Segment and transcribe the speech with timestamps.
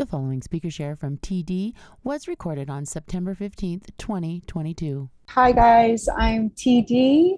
[0.00, 5.10] The following speaker share from TD was recorded on September 15th, 2022.
[5.28, 6.08] Hi, guys.
[6.16, 7.36] I'm TD.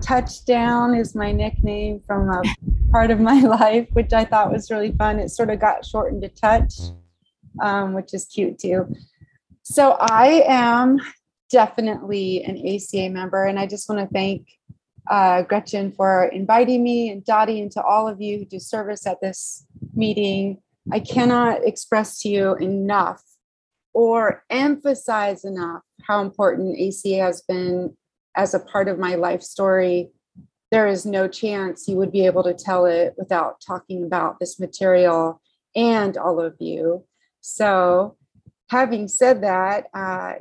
[0.00, 2.42] Touchdown is my nickname from a
[2.90, 5.20] part of my life, which I thought was really fun.
[5.20, 6.74] It sort of got shortened to touch,
[7.62, 8.92] um, which is cute too.
[9.62, 10.98] So I am
[11.48, 14.48] definitely an ACA member, and I just want to thank
[15.08, 19.06] uh, Gretchen for inviting me and Dottie and to all of you who do service
[19.06, 20.60] at this meeting.
[20.92, 23.22] I cannot express to you enough
[23.94, 27.96] or emphasize enough how important ACA has been
[28.36, 30.10] as a part of my life story.
[30.70, 34.58] There is no chance you would be able to tell it without talking about this
[34.58, 35.40] material
[35.74, 37.04] and all of you.
[37.40, 38.16] So,
[38.70, 40.34] having said that, uh,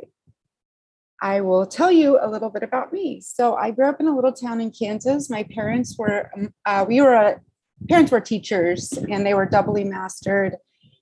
[1.22, 3.22] I will tell you a little bit about me.
[3.22, 5.30] So, I grew up in a little town in Kansas.
[5.30, 7.42] My parents were, um, uh, we were a
[7.90, 10.58] parents were teachers and they were doubly mastered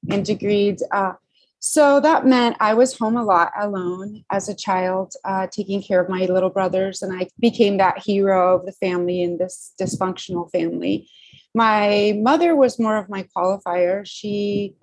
[0.10, 0.84] and degrees.
[0.92, 1.14] Uh,
[1.60, 6.02] so that meant I was home a lot alone as a child, uh, taking care
[6.02, 10.50] of my little brothers, and I became that hero of the family in this dysfunctional
[10.52, 11.08] family.
[11.54, 14.02] My mother was more of my qualifier.
[14.06, 14.76] She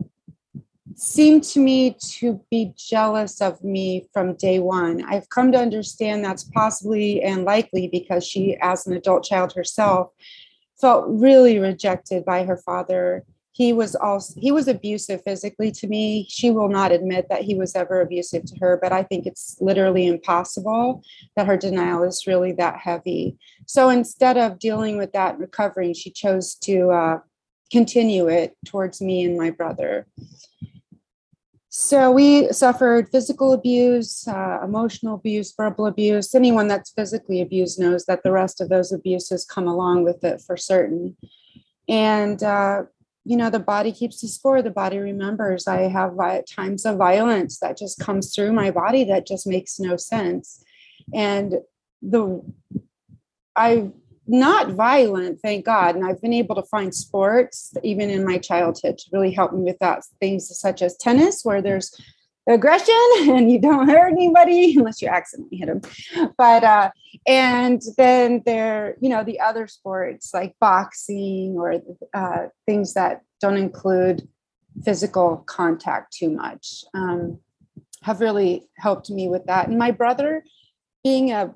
[0.95, 5.05] seemed to me to be jealous of me from day one.
[5.05, 10.11] I've come to understand that's possibly and likely because she, as an adult child herself,
[10.81, 13.25] felt really rejected by her father.
[13.53, 16.27] He was also he was abusive physically to me.
[16.29, 19.57] She will not admit that he was ever abusive to her but i think it's
[19.61, 21.03] literally impossible
[21.35, 23.37] that her denial is really that heavy.
[23.67, 27.19] So instead of dealing with that and recovering she chose to uh,
[27.73, 30.07] continue it towards me and my brother
[31.71, 36.35] so we suffered physical abuse, uh, emotional abuse, verbal abuse.
[36.35, 40.41] Anyone that's physically abused knows that the rest of those abuses come along with it
[40.41, 41.17] for certain.
[41.89, 42.85] And uh,
[43.25, 44.63] you know, the body keeps the score.
[44.63, 45.67] The body remembers.
[45.67, 49.99] I have times of violence that just comes through my body that just makes no
[49.99, 50.65] sense.
[51.15, 51.57] And
[52.01, 52.43] the
[53.55, 53.91] I
[54.29, 55.97] not violent, thank God.
[55.97, 59.63] And I've been able to find sports, even in my childhood, to really help me
[59.63, 60.05] with that.
[60.21, 61.99] Things such as tennis, where there's
[62.47, 66.33] aggression and you don't hurt anybody unless you accidentally hit them.
[66.37, 66.91] But, uh,
[67.27, 71.81] and then there, you know, the other sports like boxing or
[72.15, 74.29] uh, things that don't include
[74.85, 77.39] physical contact too much um,
[78.03, 79.69] have really helped me with that.
[79.69, 80.45] And my brother,
[81.03, 81.55] being a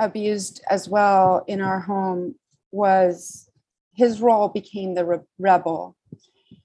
[0.00, 2.34] abused as well in our home
[2.72, 3.48] was
[3.94, 5.96] his role became the re- rebel.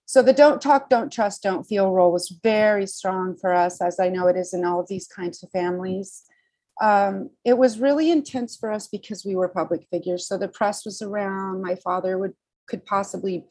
[0.06, 4.00] So the don't talk, don't trust, don't feel role was very strong for us, as
[4.00, 6.24] I know it is in all of these kinds of families.
[6.82, 10.28] Um, it was really intense for us because we were public figures.
[10.28, 11.62] So the press was around.
[11.62, 12.34] My father would
[12.68, 13.46] could possibly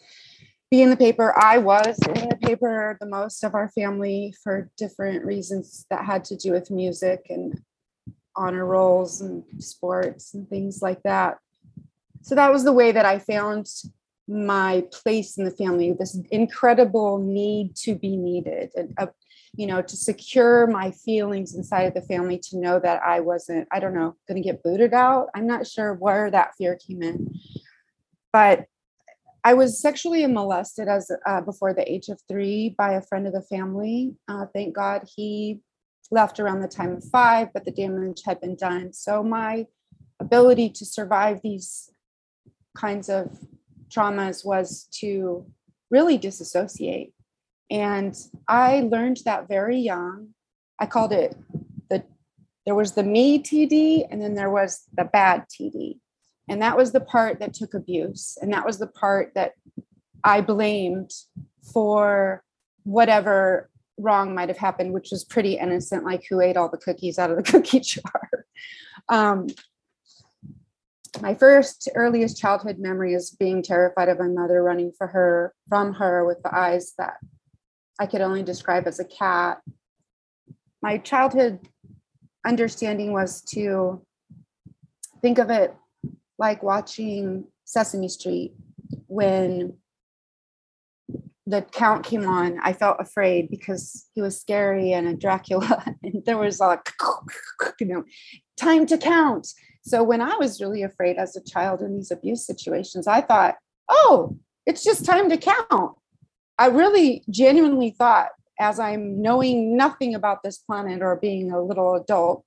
[0.71, 1.33] be in the paper.
[1.39, 6.25] I was in the paper the most of our family for different reasons that had
[6.25, 7.61] to do with music and
[8.37, 11.39] honor rolls and sports and things like that.
[12.23, 13.69] So that was the way that I found
[14.27, 19.07] my place in the family, this incredible need to be needed and, uh,
[19.55, 23.69] you know, to secure my feelings inside of the family to know that I wasn't,
[23.71, 25.29] I don't know, going to get booted out.
[25.35, 27.39] I'm not sure where that fear came in.
[28.33, 28.65] But
[29.45, 33.35] I was sexually molested as uh, before the age of three by a friend of
[33.35, 34.15] the family.
[34.27, 35.61] Uh, thank God he
[36.11, 38.93] left around the time of five, but the damage had been done.
[38.93, 39.67] So my
[40.21, 41.91] ability to survive these
[42.77, 43.39] kinds of
[43.89, 45.47] traumas was to
[45.91, 47.13] really disassociate.
[47.71, 48.15] And
[48.49, 50.29] I learned that very young.
[50.79, 51.37] I called it
[51.89, 52.05] the
[52.67, 56.01] there was the me TD and then there was the bad TD.
[56.49, 58.37] And that was the part that took abuse.
[58.41, 59.53] And that was the part that
[60.23, 61.11] I blamed
[61.73, 62.43] for
[62.83, 67.19] whatever wrong might have happened, which was pretty innocent, like who ate all the cookies
[67.19, 68.47] out of the cookie jar.
[69.09, 69.49] Um,
[71.21, 75.95] my first earliest childhood memory is being terrified of my mother running for her from
[75.95, 77.15] her with the eyes that
[78.01, 79.61] I could only describe as a cat.
[80.83, 81.61] My childhood
[82.45, 84.05] understanding was to
[85.23, 85.75] think of it
[86.39, 88.55] like watching Sesame Street
[89.07, 89.77] when
[91.47, 96.25] the count came on, I felt afraid because he was scary and a Dracula, and
[96.25, 96.91] there was like,
[97.81, 98.05] you know,
[98.57, 99.49] time to count.
[99.83, 103.57] So when I was really afraid as a child in these abuse situations, I thought,
[103.89, 105.97] oh, it's just time to count.
[106.59, 111.95] I really genuinely thought, as I'm knowing nothing about this planet or being a little
[111.97, 112.45] adult,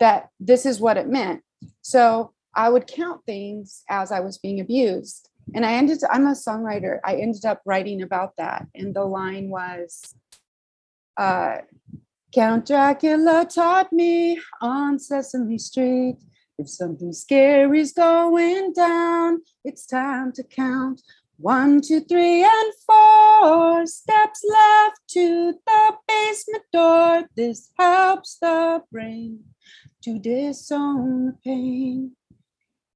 [0.00, 1.42] that this is what it meant.
[1.82, 5.28] So I would count things as I was being abused.
[5.54, 7.00] And I ended, I'm a songwriter.
[7.04, 8.66] I ended up writing about that.
[8.74, 10.14] And the line was,
[11.16, 11.58] uh,
[12.34, 16.16] Count Dracula taught me on Sesame Street.
[16.58, 21.00] If something scary's going down, it's time to count.
[21.38, 27.28] One, two, three, and four steps left to the basement door.
[27.36, 29.44] This helps the brain
[30.02, 32.16] to disown the pain.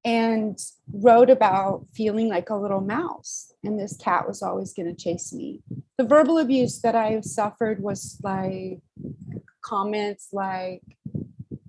[0.04, 0.58] And
[0.92, 5.32] wrote about feeling like a little mouse, and this cat was always going to chase
[5.32, 5.62] me.
[5.96, 8.80] The verbal abuse that I suffered was like
[9.62, 10.82] comments like,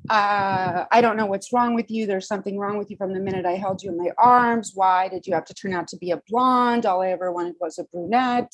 [0.09, 2.05] uh, I don't know what's wrong with you.
[2.05, 4.71] There's something wrong with you from the minute I held you in my arms.
[4.75, 6.85] Why did you have to turn out to be a blonde?
[6.85, 8.53] All I ever wanted was a brunette.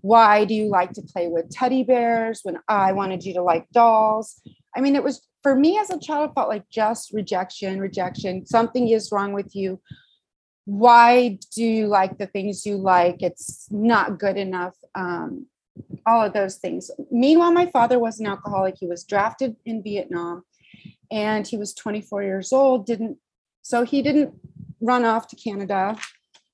[0.00, 3.70] Why do you like to play with teddy bears when I wanted you to like
[3.70, 4.40] dolls?
[4.74, 8.46] I mean, it was for me as a child, it felt like just rejection, rejection.
[8.46, 9.80] Something is wrong with you.
[10.64, 13.22] Why do you like the things you like?
[13.22, 14.76] It's not good enough.
[14.94, 15.46] Um,
[16.06, 16.90] all of those things.
[17.10, 18.76] Meanwhile, my father was an alcoholic.
[18.78, 20.44] He was drafted in Vietnam
[21.10, 23.18] and he was 24 years old didn't
[23.62, 24.34] so he didn't
[24.80, 25.96] run off to canada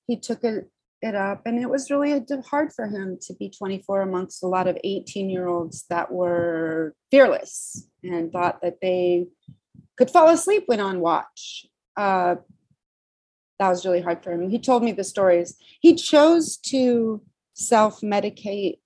[0.06, 0.71] he took it,
[1.02, 4.66] it up and it was really hard for him to be 24 amongst a lot
[4.66, 9.26] of 18 year olds that were fearless and thought that they
[9.98, 11.66] could fall asleep when on watch
[11.96, 12.37] uh,
[13.58, 17.22] that was really hard for him he told me the stories he chose to
[17.54, 18.78] self-medicate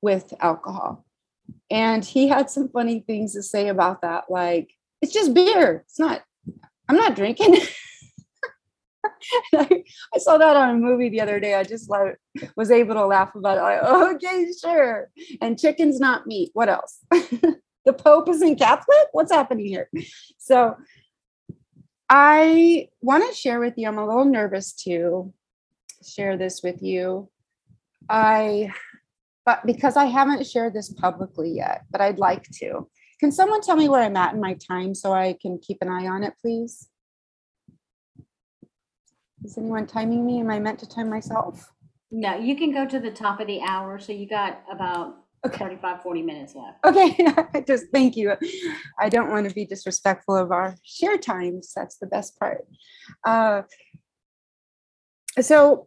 [0.00, 1.04] with alcohol
[1.70, 5.84] and he had some funny things to say about that like it's just beer.
[5.86, 6.22] It's not,
[6.88, 7.56] I'm not drinking.
[9.54, 9.84] I,
[10.18, 11.54] saw that on a movie the other day.
[11.54, 11.90] I just
[12.56, 13.62] was able to laugh about it.
[13.62, 13.82] Like,
[14.16, 15.10] okay, sure.
[15.40, 16.50] And chicken's not meat.
[16.54, 16.98] What else?
[17.10, 19.08] the Pope isn't Catholic?
[19.12, 19.90] What's happening here?
[20.38, 20.76] So
[22.08, 25.32] I want to share with you, I'm a little nervous to
[26.06, 27.28] share this with you.
[28.08, 28.72] I
[29.44, 32.86] but because I haven't shared this publicly yet, but I'd like to.
[33.18, 35.88] Can someone tell me where I'm at in my time so I can keep an
[35.88, 36.88] eye on it, please?
[39.44, 40.40] Is anyone timing me?
[40.40, 41.72] Am I meant to time myself?
[42.10, 45.58] No, you can go to the top of the hour, so you got about Okay.
[45.58, 46.84] 35, 40 minutes left.
[46.84, 48.34] Okay, just thank you.
[48.98, 51.72] I don't want to be disrespectful of our share times.
[51.76, 52.66] That's the best part.
[53.24, 53.62] Uh,
[55.40, 55.86] so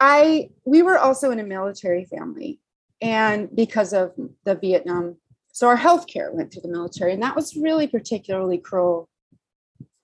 [0.00, 2.58] I we were also in a military family,
[3.00, 4.14] and because of
[4.44, 5.16] the Vietnam
[5.52, 9.08] so our healthcare went through the military, and that was really particularly cruel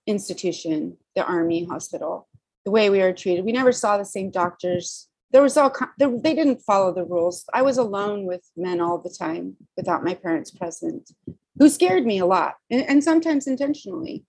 [0.06, 2.28] institution, the army hospital.
[2.66, 5.08] The way we were treated, we never saw the same doctors.
[5.30, 7.44] There was all they didn't follow the rules.
[7.54, 11.12] I was alone with men all the time without my parents present,
[11.58, 14.24] who scared me a lot, and, and sometimes intentionally.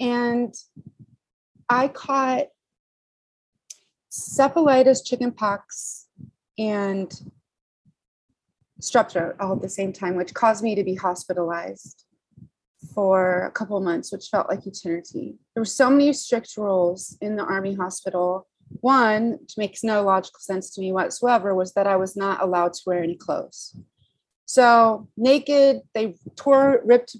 [0.00, 0.52] And
[1.68, 2.48] I caught
[4.10, 6.08] cephalitis, chickenpox,
[6.58, 7.12] and
[8.80, 12.06] strep throat all at the same time, which caused me to be hospitalized
[12.94, 15.36] for a couple months, which felt like eternity.
[15.54, 18.46] There were so many strict rules in the Army hospital.
[18.80, 22.72] One, which makes no logical sense to me whatsoever, was that I was not allowed
[22.74, 23.76] to wear any clothes.
[24.46, 27.16] So, naked, they tore, ripped,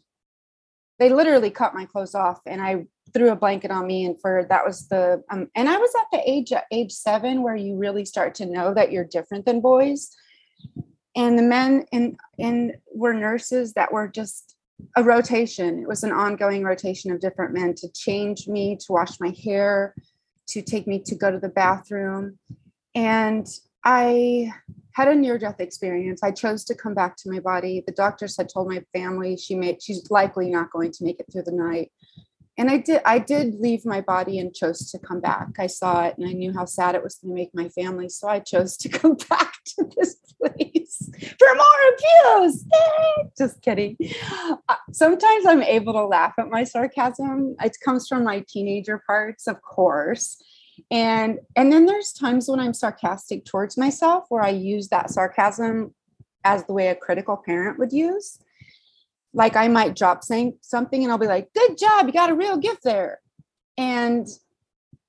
[0.99, 4.07] they literally cut my clothes off, and I threw a blanket on me.
[4.07, 7.57] And for that was the, um, and I was at the age, age seven where
[7.57, 10.15] you really start to know that you're different than boys
[11.15, 14.57] and the men in in were nurses that were just
[14.97, 15.81] a rotation.
[15.81, 19.95] It was an ongoing rotation of different men to change me to wash my hair
[20.49, 22.39] to take me to go to the bathroom.
[22.95, 23.47] And
[23.85, 24.53] i
[24.95, 26.23] had a near death experience.
[26.23, 27.83] I chose to come back to my body.
[27.87, 31.27] The doctors had told my family she made she's likely not going to make it
[31.33, 31.91] through the night
[32.59, 35.49] and i did i did leave my body and chose to come back.
[35.59, 38.09] I saw it and i knew how sad it was going to make my family
[38.09, 42.65] so i chose to come back to this place for more abuse.
[43.39, 43.97] Just kidding.
[44.69, 47.55] Uh, sometimes i'm able to laugh at my sarcasm.
[47.63, 50.43] It comes from my teenager parts of course.
[50.91, 55.95] And and then there's times when i'm sarcastic towards myself where i use that sarcasm
[56.45, 58.39] as the way a critical parent would use
[59.35, 62.35] like I might drop saying something and I'll be like, good job, you got a
[62.35, 63.21] real gift there.
[63.79, 64.27] And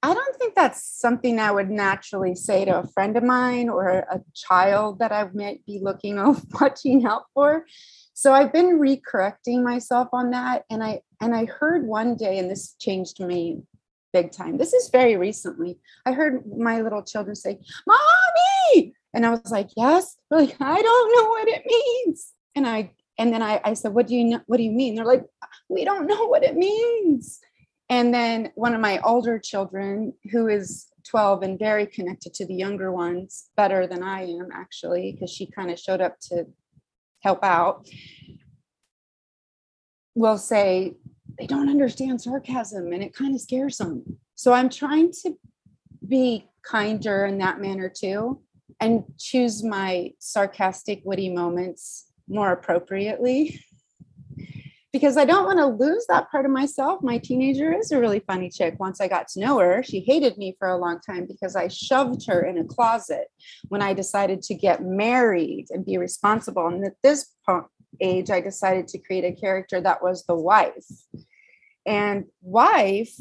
[0.01, 3.87] I don't think that's something I would naturally say to a friend of mine or
[3.87, 7.65] a child that I might be looking or watching out for.
[8.13, 10.63] So I've been recorrecting myself on that.
[10.69, 13.61] And I and I heard one day, and this changed me
[14.11, 14.57] big time.
[14.57, 15.79] This is very recently.
[16.05, 18.93] I heard my little children say, Mommy.
[19.13, 20.17] And I was like, Yes.
[20.29, 22.33] They're like, I don't know what it means.
[22.55, 24.41] And I and then I, I said, What do you know?
[24.47, 24.95] What do you mean?
[24.95, 25.25] They're like,
[25.69, 27.39] We don't know what it means.
[27.89, 32.55] And then one of my older children, who is 12 and very connected to the
[32.55, 36.45] younger ones, better than I am actually, because she kind of showed up to
[37.21, 37.87] help out,
[40.15, 40.93] will say,
[41.37, 44.03] they don't understand sarcasm and it kind of scares them.
[44.35, 45.33] So I'm trying to
[46.07, 48.41] be kinder in that manner too
[48.79, 53.59] and choose my sarcastic, witty moments more appropriately
[54.93, 57.01] because I don't want to lose that part of myself.
[57.01, 58.79] My teenager is a really funny chick.
[58.79, 61.67] Once I got to know her, she hated me for a long time because I
[61.67, 63.27] shoved her in a closet
[63.69, 66.67] when I decided to get married and be responsible.
[66.67, 67.33] And at this
[67.99, 70.85] age, I decided to create a character that was the wife.
[71.87, 73.13] And wife,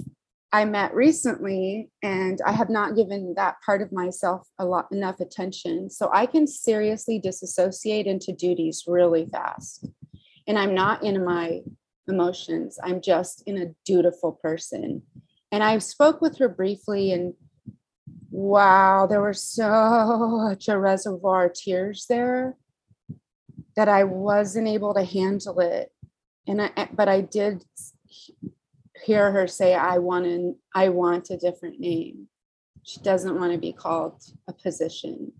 [0.52, 5.20] I met recently, and I have not given that part of myself a lot enough
[5.20, 5.88] attention.
[5.88, 9.86] So I can seriously disassociate into duties really fast
[10.46, 11.60] and I'm not in my
[12.08, 12.78] emotions.
[12.82, 15.02] I'm just in a dutiful person.
[15.50, 17.34] And I spoke with her briefly and
[18.30, 22.56] wow, there was such a reservoir of tears there
[23.76, 25.90] that I wasn't able to handle it.
[26.46, 27.64] And I but I did
[29.04, 32.28] hear her say, I want an, I want a different name.
[32.84, 35.32] She doesn't want to be called a position.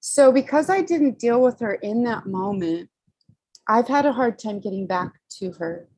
[0.00, 2.88] So because I didn't deal with her in that moment,
[3.68, 5.88] I've had a hard time getting back to her.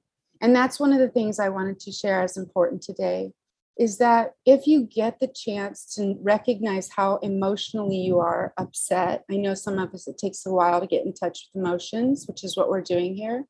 [0.41, 3.33] And that's one of the things I wanted to share as important today
[3.79, 9.37] is that if you get the chance to recognize how emotionally you are upset, I
[9.37, 12.45] know some of us, it takes a while to get in touch with emotions, which
[12.45, 13.45] is what we're doing here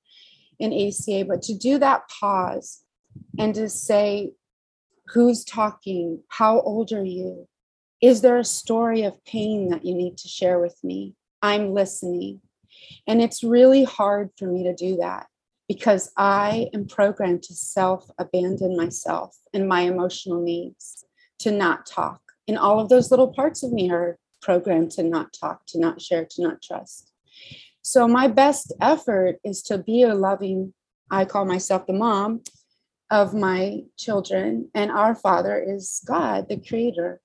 [0.58, 2.83] in ACA, but to do that pause
[3.38, 4.32] and to say,
[5.08, 6.22] who's talking?
[6.28, 7.48] How old are you?
[8.00, 11.14] Is there a story of pain that you need to share with me?
[11.42, 12.40] I'm listening.
[13.06, 15.26] And it's really hard for me to do that
[15.68, 21.04] because I am programmed to self abandon myself and my emotional needs,
[21.40, 22.20] to not talk.
[22.46, 26.00] And all of those little parts of me are programmed to not talk, to not
[26.00, 27.12] share, to not trust.
[27.82, 30.74] So, my best effort is to be a loving,
[31.10, 32.42] I call myself the mom
[33.10, 37.20] of my children, and our father is God, the creator.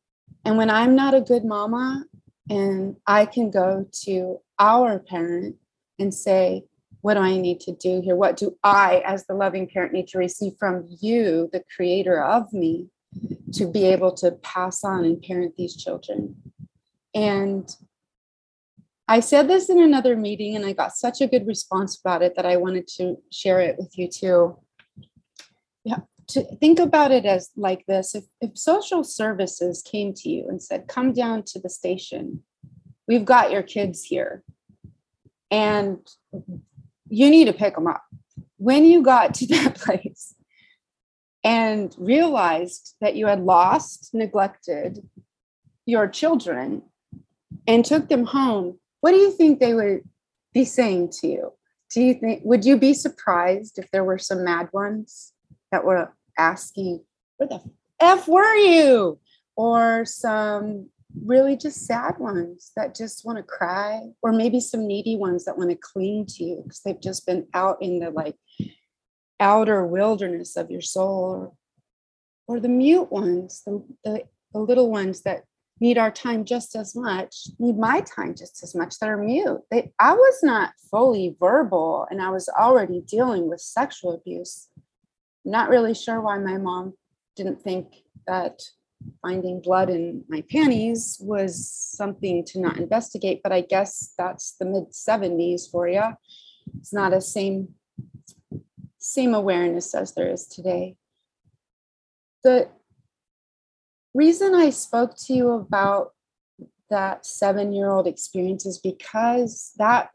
[0.45, 2.05] And when I'm not a good mama,
[2.49, 5.55] and I can go to our parent
[5.99, 6.65] and say,
[7.01, 8.15] What do I need to do here?
[8.15, 12.51] What do I, as the loving parent, need to receive from you, the creator of
[12.51, 12.87] me,
[13.53, 16.35] to be able to pass on and parent these children?
[17.13, 17.73] And
[19.07, 22.35] I said this in another meeting and I got such a good response about it
[22.35, 24.57] that I wanted to share it with you too.
[26.29, 30.61] To think about it as like this if, if social services came to you and
[30.61, 32.43] said, Come down to the station,
[33.07, 34.43] we've got your kids here
[35.51, 35.97] and
[37.09, 38.03] you need to pick them up.
[38.57, 40.35] When you got to that place
[41.43, 44.99] and realized that you had lost, neglected
[45.85, 46.83] your children
[47.67, 50.01] and took them home, what do you think they would
[50.53, 51.53] be saying to you?
[51.91, 55.33] Do you think, would you be surprised if there were some mad ones
[55.71, 57.03] that were asking,
[57.37, 57.61] Where the
[57.99, 59.19] F were you?
[59.55, 60.89] Or some
[61.25, 65.57] really just sad ones that just want to cry, or maybe some needy ones that
[65.57, 68.35] want to cling to you because they've just been out in the like
[69.39, 71.55] outer wilderness of your soul,
[72.47, 75.43] or, the mute ones, the, the, the little ones that
[75.79, 79.61] need our time just as much, need my time just as much that are mute.
[79.71, 84.67] They, I was not fully verbal and I was already dealing with sexual abuse.
[85.45, 86.93] Not really sure why my mom
[87.35, 87.95] didn't think
[88.27, 88.61] that
[89.21, 94.65] finding blood in my panties was something to not investigate, but I guess that's the
[94.65, 96.03] mid 70s for you.
[96.77, 97.69] It's not a same
[98.97, 100.97] same awareness as there is today.
[102.43, 102.69] The
[104.13, 106.11] reason I spoke to you about
[106.89, 110.09] that seven year old experience is because that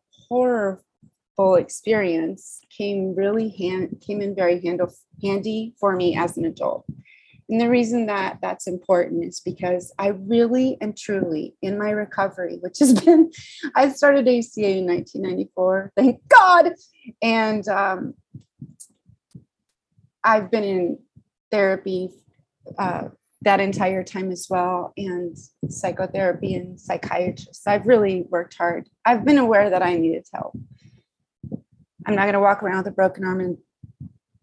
[1.36, 6.86] horrible experience came really hand, came in very handle, handy for me as an adult.
[7.48, 12.58] And the reason that that's important is because I really and truly, in my recovery,
[12.60, 13.30] which has been,
[13.74, 16.72] I started ACA in 1994, thank God.
[17.22, 18.14] And um,
[20.24, 20.98] I've been in
[21.50, 22.10] therapy
[22.78, 23.08] uh,
[23.42, 25.36] that entire time as well and
[25.68, 27.66] psychotherapy and psychiatrists.
[27.66, 28.88] I've really worked hard.
[29.04, 30.56] I've been aware that I needed help.
[32.06, 33.58] I'm not going to walk around with a broken arm and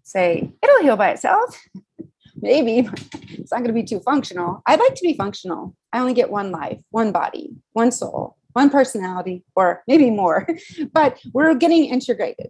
[0.04, 1.62] say it'll heal by itself.
[2.42, 2.90] Maybe
[3.32, 4.64] it's not going to be too functional.
[4.66, 5.76] I'd like to be functional.
[5.94, 10.48] I only get one life, one body, one soul, one personality, or maybe more,
[10.94, 12.50] but we're getting integrated.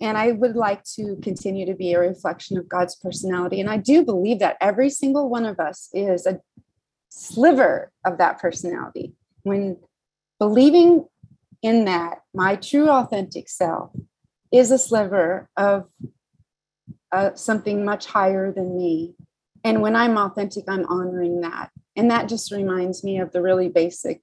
[0.00, 3.60] And I would like to continue to be a reflection of God's personality.
[3.60, 6.40] And I do believe that every single one of us is a
[7.10, 9.14] sliver of that personality.
[9.42, 9.78] When
[10.38, 11.06] believing
[11.62, 13.90] in that, my true authentic self
[14.52, 15.88] is a sliver of
[17.12, 19.14] uh, something much higher than me.
[19.64, 21.70] And when I'm authentic, I'm honoring that.
[21.96, 24.22] And that just reminds me of the really basic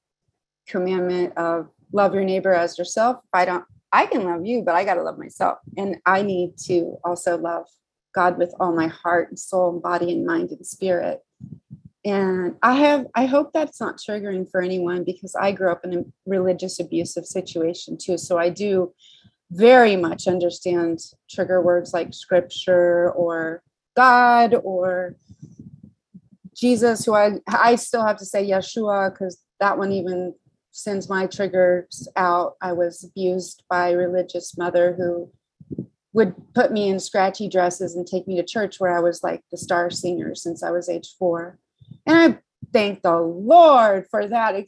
[0.68, 3.18] commandment of love your neighbor as yourself.
[3.34, 5.60] I don't I can love you, but I got to love myself.
[5.78, 7.68] And I need to also love
[8.14, 11.22] God with all my heart and soul and body and mind and spirit.
[12.04, 15.94] And I have, I hope that's not triggering for anyone because I grew up in
[15.94, 18.18] a religious abusive situation too.
[18.18, 18.94] So I do
[19.52, 21.00] very much understand
[21.30, 23.62] trigger words like scripture or
[23.96, 25.16] God or
[26.56, 30.34] Jesus, who I, I still have to say Yeshua because that one even
[30.72, 32.56] sends my triggers out.
[32.62, 35.32] I was abused by a religious mother who
[36.14, 39.44] would put me in scratchy dresses and take me to church where I was like
[39.52, 41.60] the star singer since I was age four.
[42.06, 42.40] And I
[42.74, 44.66] thank the Lord for that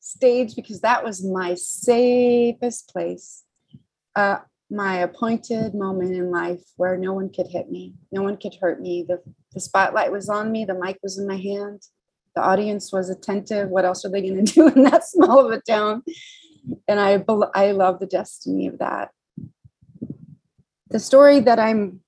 [0.00, 3.44] stage because that was my safest place,
[4.16, 4.38] uh,
[4.70, 8.80] my appointed moment in life where no one could hit me, no one could hurt
[8.80, 9.04] me.
[9.06, 9.22] The,
[9.52, 11.82] the spotlight was on me, the mic was in my hand
[12.38, 13.68] the audience was attentive.
[13.68, 16.04] What else are they going to do in that small of a town?
[16.86, 17.24] And I,
[17.54, 19.10] I love the destiny of that.
[20.90, 22.00] The story that I'm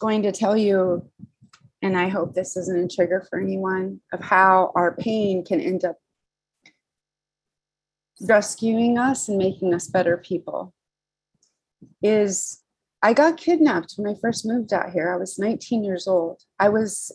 [0.00, 1.08] going to tell you,
[1.82, 5.84] and I hope this isn't a trigger for anyone, of how our pain can end
[5.84, 5.96] up
[8.20, 10.74] rescuing us and making us better people,
[12.02, 12.62] is
[13.02, 15.12] I got kidnapped when I first moved out here.
[15.12, 16.42] I was 19 years old.
[16.58, 17.12] I was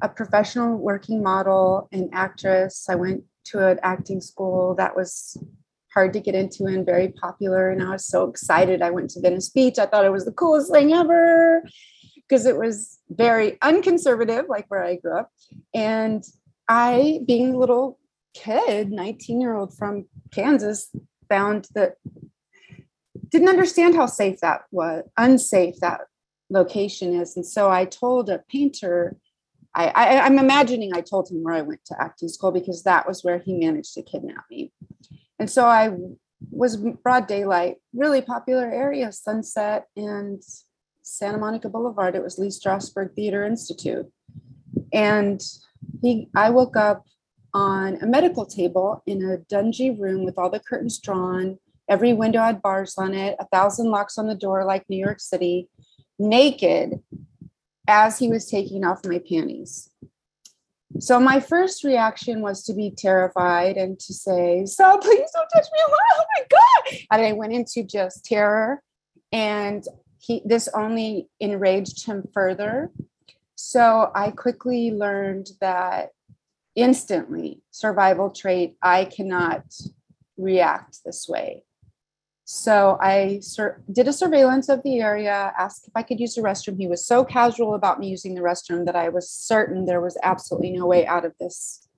[0.00, 2.86] a professional working model and actress.
[2.88, 5.36] I went to an acting school that was
[5.92, 7.70] hard to get into and very popular.
[7.70, 8.82] And I was so excited.
[8.82, 9.78] I went to Venice Beach.
[9.78, 11.62] I thought it was the coolest thing ever
[12.16, 15.30] because it was very unconservative, like where I grew up.
[15.74, 16.24] And
[16.68, 17.98] I, being a little
[18.34, 20.88] kid, 19 year old from Kansas,
[21.28, 21.96] found that
[23.32, 26.02] didn't understand how safe that was, unsafe that
[26.50, 27.36] location is.
[27.36, 29.16] And so I told a painter
[29.74, 33.06] I, I am imagining I told him where I went to acting school because that
[33.08, 34.72] was where he managed to kidnap me.
[35.38, 35.96] And so I
[36.50, 40.42] was broad daylight, really popular area, Sunset and
[41.02, 42.14] Santa Monica Boulevard.
[42.14, 44.06] It was Lee Strasberg Theater Institute.
[44.92, 45.40] And
[46.02, 47.06] he I woke up
[47.54, 51.58] on a medical table in a dungy room with all the curtains drawn.
[51.88, 55.20] Every window had bars on it, a thousand locks on the door, like New York
[55.20, 55.68] City,
[56.18, 57.00] naked
[57.88, 59.90] as he was taking off my panties.
[61.00, 65.66] So my first reaction was to be terrified and to say, "So please don't touch
[65.72, 65.80] me!
[65.88, 68.82] Oh my god!" And I went into just terror,
[69.32, 69.84] and
[70.18, 72.90] he this only enraged him further.
[73.54, 76.10] So I quickly learned that
[76.74, 78.76] instantly survival trait.
[78.82, 79.64] I cannot
[80.36, 81.64] react this way.
[82.54, 86.42] So I sur- did a surveillance of the area, asked if I could use the
[86.42, 86.76] restroom.
[86.76, 90.18] He was so casual about me using the restroom that I was certain there was
[90.22, 91.88] absolutely no way out of this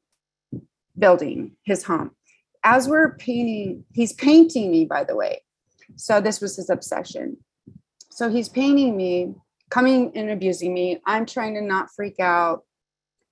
[0.96, 2.12] building, his home.
[2.62, 5.42] As we're painting, he's painting me, by the way.
[5.96, 7.38] So this was his obsession.
[8.12, 9.34] So he's painting me,
[9.70, 11.00] coming and abusing me.
[11.04, 12.62] I'm trying to not freak out.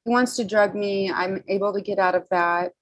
[0.04, 1.12] He wants to drug me.
[1.12, 2.72] I'm able to get out of that.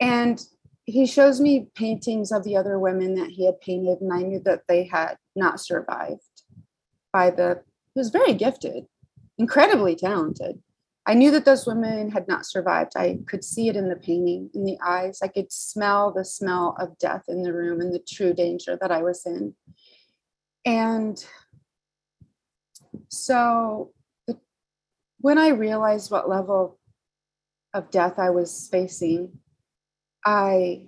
[0.00, 0.44] And
[0.86, 4.40] he shows me paintings of the other women that he had painted, and I knew
[4.44, 6.22] that they had not survived
[7.12, 8.86] by the, he was very gifted,
[9.36, 10.62] incredibly talented.
[11.04, 12.92] I knew that those women had not survived.
[12.96, 15.20] I could see it in the painting, in the eyes.
[15.22, 18.90] I could smell the smell of death in the room and the true danger that
[18.90, 19.54] I was in.
[20.64, 21.24] And
[23.08, 23.92] so
[25.18, 26.78] when I realized what level
[27.72, 29.38] of death I was facing,
[30.26, 30.82] I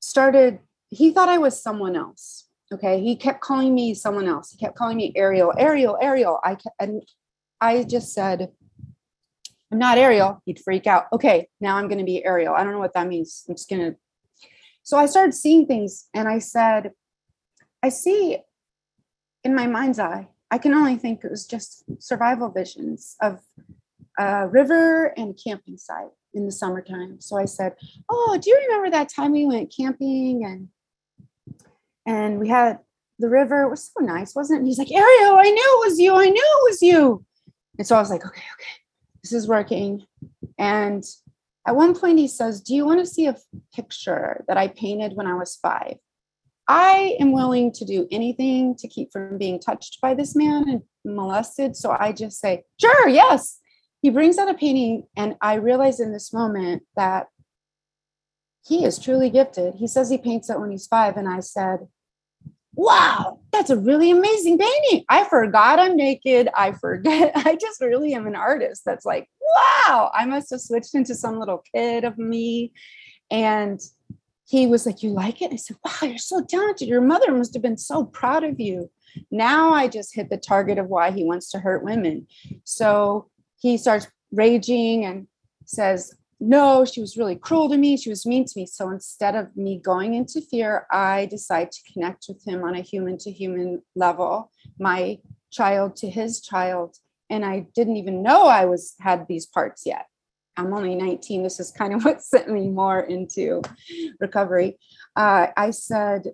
[0.00, 2.48] started, he thought I was someone else.
[2.72, 3.00] Okay.
[3.00, 4.52] He kept calling me someone else.
[4.52, 6.38] He kept calling me Ariel, Ariel, Ariel.
[6.44, 7.02] I kept, and
[7.60, 8.52] I just said,
[9.72, 10.40] I'm not Ariel.
[10.46, 11.06] He'd freak out.
[11.12, 12.54] Okay, now I'm going to be Ariel.
[12.54, 13.44] I don't know what that means.
[13.48, 13.96] I'm just going to.
[14.84, 16.92] So I started seeing things and I said,
[17.82, 18.38] I see
[19.42, 23.40] in my mind's eye, I can only think it was just survival visions of
[24.18, 27.20] a river and camping site in the summertime.
[27.20, 27.74] So I said,
[28.08, 30.68] "Oh, do you remember that time we went camping and
[32.06, 32.80] and we had
[33.18, 33.62] the river?
[33.62, 36.14] It was so nice, wasn't it?" And he's like, "Ariel, I knew it was you.
[36.14, 37.24] I knew it was you."
[37.78, 38.76] And so I was like, "Okay, okay,
[39.22, 40.06] this is working."
[40.58, 41.04] And
[41.66, 43.36] at one point, he says, Do you want to see a
[43.74, 45.96] picture that I painted when I was five?
[46.68, 50.82] I am willing to do anything to keep from being touched by this man and
[51.04, 51.76] molested.
[51.76, 53.60] So I just say, Sure, yes.
[54.04, 57.28] He brings out a painting, and I realize in this moment that
[58.62, 59.76] he is truly gifted.
[59.76, 61.16] He says he paints it when he's five.
[61.16, 61.88] And I said,
[62.74, 65.06] wow, that's a really amazing painting.
[65.08, 66.50] I forgot I'm naked.
[66.54, 67.32] I forget.
[67.46, 71.38] I just really am an artist that's like, wow, I must have switched into some
[71.38, 72.74] little kid of me.
[73.30, 73.80] And
[74.46, 75.50] he was like, You like it?
[75.50, 76.88] I said, Wow, you're so talented.
[76.88, 78.90] Your mother must have been so proud of you.
[79.30, 82.26] Now I just hit the target of why he wants to hurt women.
[82.64, 83.30] So
[83.64, 85.26] he starts raging and
[85.64, 87.96] says, no, she was really cruel to me.
[87.96, 88.66] She was mean to me.
[88.66, 92.82] So instead of me going into fear, I decide to connect with him on a
[92.82, 95.18] human to human level, my
[95.50, 96.96] child to his child.
[97.30, 100.04] And I didn't even know I was had these parts yet.
[100.58, 101.42] I'm only 19.
[101.42, 103.62] This is kind of what sent me more into
[104.20, 104.78] recovery.
[105.16, 106.32] Uh, I said,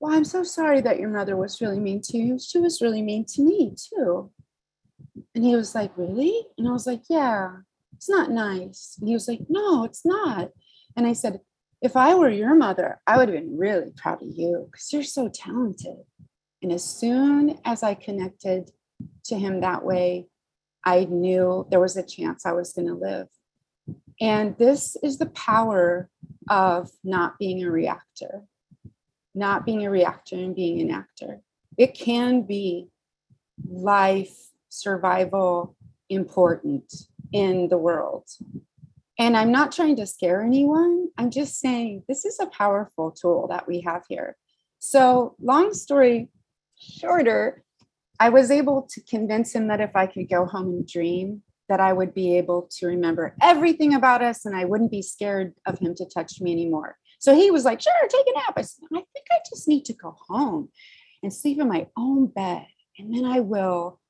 [0.00, 2.38] Well, I'm so sorry that your mother was really mean to you.
[2.38, 4.30] She was really mean to me too.
[5.34, 6.46] And he was like, Really?
[6.58, 7.56] And I was like, Yeah
[8.02, 8.96] it's not nice.
[8.98, 10.50] And he was like, no, it's not.
[10.96, 11.38] And I said,
[11.80, 15.04] if I were your mother, I would have been really proud of you because you're
[15.04, 15.98] so talented.
[16.62, 18.72] And as soon as I connected
[19.26, 20.26] to him that way,
[20.84, 23.28] I knew there was a chance I was going to live.
[24.20, 26.08] And this is the power
[26.48, 28.42] of not being a reactor,
[29.32, 31.40] not being a reactor and being an actor.
[31.76, 32.88] It can be
[33.64, 34.34] life,
[34.72, 35.76] survival,
[36.08, 36.92] important
[37.32, 38.26] in the world.
[39.18, 41.08] And I'm not trying to scare anyone.
[41.18, 44.36] I'm just saying this is a powerful tool that we have here.
[44.78, 46.30] So, long story
[46.76, 47.62] shorter,
[48.18, 51.80] I was able to convince him that if I could go home and dream, that
[51.80, 55.78] I would be able to remember everything about us and I wouldn't be scared of
[55.78, 56.96] him to touch me anymore.
[57.18, 58.54] So he was like, sure, take a nap.
[58.56, 60.70] I said, I think I just need to go home
[61.22, 62.66] and sleep in my own bed.
[62.98, 64.00] And then I will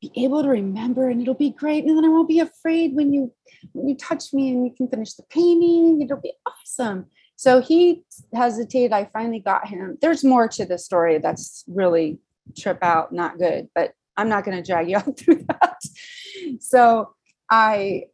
[0.00, 1.84] be able to remember and it'll be great.
[1.84, 3.32] And then i won't be afraid when you
[3.72, 6.02] when you touch me and you can finish the painting.
[6.02, 7.06] It'll be awesome.
[7.36, 8.04] So he
[8.34, 8.92] hesitated.
[8.92, 9.98] I finally got him.
[10.00, 12.18] There's more to the story that's really
[12.56, 15.80] trip out not good but i'm not going to drag you all through that.
[16.60, 17.14] So
[17.50, 18.04] i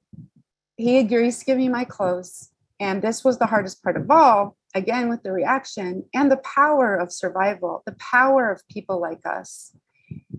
[0.77, 2.49] he agrees to give me my clothes.
[2.81, 6.97] And this was the hardest part of all again with the reaction and the power
[6.97, 9.77] of survival the power of people like us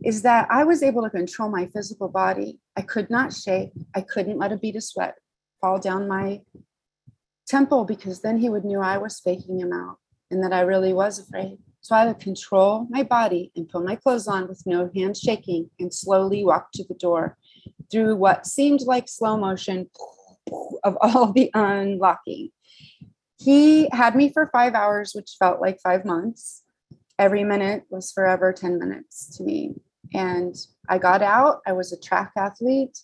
[0.04, 2.60] is that I was able to control my physical body.
[2.76, 3.72] I could not shake.
[3.96, 5.16] I couldn't let a bead of sweat
[5.62, 6.42] fall down my
[7.48, 9.98] temple because then he would knew I was faking him out
[10.30, 11.58] and that I really was afraid.
[11.82, 15.70] So I would control my body and put my clothes on with no hands shaking
[15.80, 17.38] and slowly walk to the door
[17.92, 19.90] through what seemed like slow motion
[20.84, 22.50] of all the unlocking.
[23.38, 26.64] He had me for five hours, which felt like five months.
[27.20, 29.76] Every minute was forever 10 minutes to me.
[30.14, 30.56] And
[30.90, 32.98] I got out, I was a track athlete,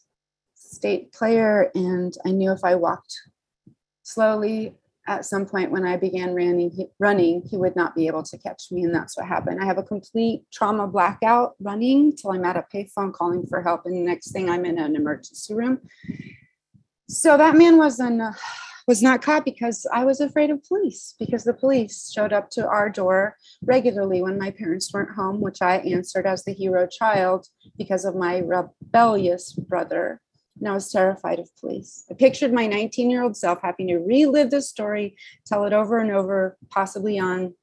[0.54, 3.13] state player, and I knew if I walked
[4.04, 4.76] slowly
[5.08, 8.38] at some point when I began running, he, running, he would not be able to
[8.38, 8.84] catch me.
[8.84, 9.60] And that's what happened.
[9.60, 13.86] I have a complete trauma blackout running till I'm at a payphone calling for help.
[13.86, 15.80] And the next thing I'm in an emergency room.
[17.08, 18.22] So that man was an,
[18.89, 22.67] was not caught because I was afraid of police because the police showed up to
[22.67, 27.45] our door regularly when my parents weren't home, which I answered as the hero child
[27.78, 30.19] because of my rebellious brother.
[30.58, 32.04] And I was terrified of police.
[32.10, 35.99] I pictured my 19 year old self having to relive this story, tell it over
[35.99, 37.54] and over, possibly on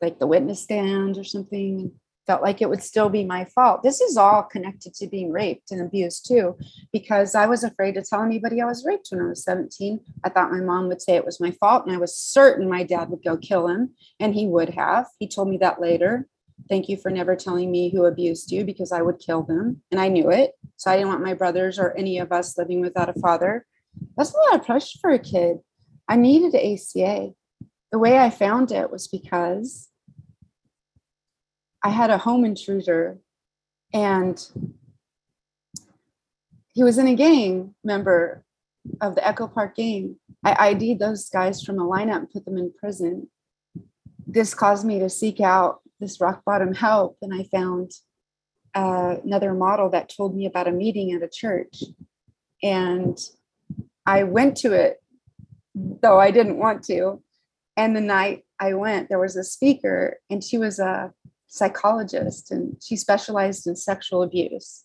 [0.00, 1.90] like the witness stand or something,
[2.26, 3.82] felt like it would still be my fault.
[3.82, 6.56] This is all connected to being raped and abused too,
[6.92, 10.00] because I was afraid to tell anybody I was raped when I was 17.
[10.24, 12.84] I thought my mom would say it was my fault, and I was certain my
[12.84, 15.06] dad would go kill him, and he would have.
[15.18, 16.28] He told me that later.
[16.68, 19.82] Thank you for never telling me who abused you because I would kill them.
[19.90, 20.52] And I knew it.
[20.76, 23.66] So I didn't want my brothers or any of us living without a father.
[24.16, 25.58] That's a lot of pressure for a kid.
[26.08, 27.32] I needed ACA.
[27.90, 29.88] The way I found it was because
[31.82, 33.18] I had a home intruder
[33.92, 34.40] and
[36.74, 38.44] he was in a gang member
[39.00, 40.16] of the Echo Park gang.
[40.44, 43.28] I ID'd those guys from a lineup and put them in prison.
[44.26, 47.92] This caused me to seek out this rock bottom help, and I found
[48.74, 51.82] uh, another model that told me about a meeting at a church.
[52.62, 53.18] And
[54.06, 55.02] I went to it,
[55.74, 57.22] though I didn't want to.
[57.76, 61.12] And the night I went, there was a speaker, and she was a
[61.52, 64.84] psychologist and she specialized in sexual abuse.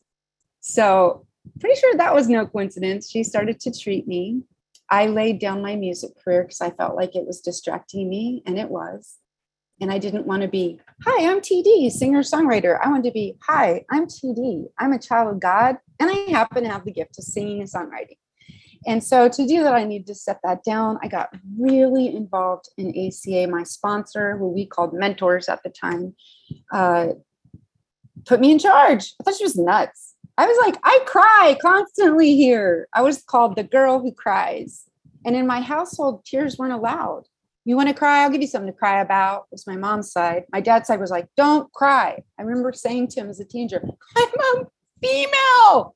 [0.60, 1.26] So,
[1.62, 3.10] pretty sure that was no coincidence.
[3.10, 4.44] She started to treat me.
[4.90, 8.60] I laid down my music career because I felt like it was distracting me, and
[8.60, 9.16] it was.
[9.80, 12.80] And I didn't want to be, hi, I'm TD, singer songwriter.
[12.84, 14.66] I wanted to be, hi, I'm TD.
[14.78, 17.70] I'm a child of God, and I happen to have the gift of singing and
[17.70, 18.18] songwriting.
[18.86, 21.00] And so to do that, I needed to set that down.
[21.02, 23.48] I got really involved in ACA.
[23.48, 26.16] My sponsor, who we called mentors at the time,
[26.72, 27.08] uh,
[28.26, 29.14] put me in charge.
[29.20, 30.16] I thought she was nuts.
[30.38, 32.88] I was like, I cry constantly here.
[32.94, 34.84] I was called the girl who cries.
[35.26, 37.24] And in my household, tears weren't allowed.
[37.66, 38.24] You want to cry?
[38.24, 39.48] I'll give you something to cry about.
[39.52, 40.46] It was my mom's side.
[40.54, 42.24] My dad's side was like, don't cry.
[42.40, 43.84] I remember saying to him as a teenager,
[44.16, 44.68] I'm a
[45.02, 45.96] female.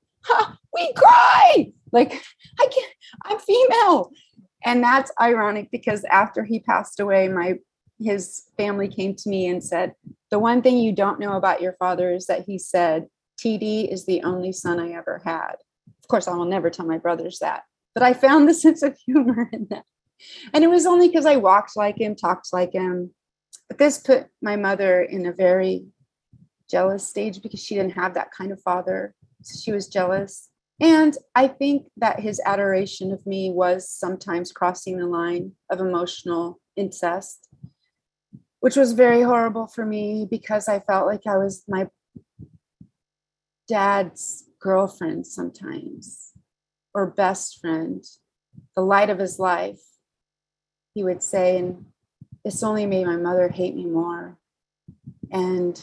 [0.74, 1.74] We cry.
[1.92, 2.24] Like,
[2.60, 2.94] I can't,
[3.26, 4.12] I'm female.
[4.64, 7.58] And that's ironic because after he passed away, my
[8.00, 9.94] his family came to me and said,
[10.32, 13.08] The one thing you don't know about your father is that he said,
[13.40, 15.56] TD is the only son I ever had.
[16.02, 18.98] Of course, I will never tell my brothers that, but I found the sense of
[19.06, 19.86] humor in that.
[20.54, 23.12] And it was only because I walked like him, talked like him.
[23.68, 25.86] But this put my mother in a very
[26.70, 29.16] jealous stage because she didn't have that kind of father.
[29.42, 30.51] So she was jealous.
[30.82, 36.60] And I think that his adoration of me was sometimes crossing the line of emotional
[36.76, 37.48] incest,
[38.62, 41.88] which was very horrible for me because I felt like I was my
[43.68, 46.32] dad's girlfriend sometimes,
[46.96, 48.04] or best friend,
[48.76, 49.82] the light of his life.
[50.96, 51.86] He would say, and
[52.44, 54.40] this only made my mother hate me more.
[55.32, 55.80] And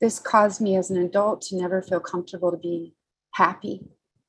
[0.00, 2.96] this caused me as an adult to never feel comfortable to be
[3.32, 3.80] happy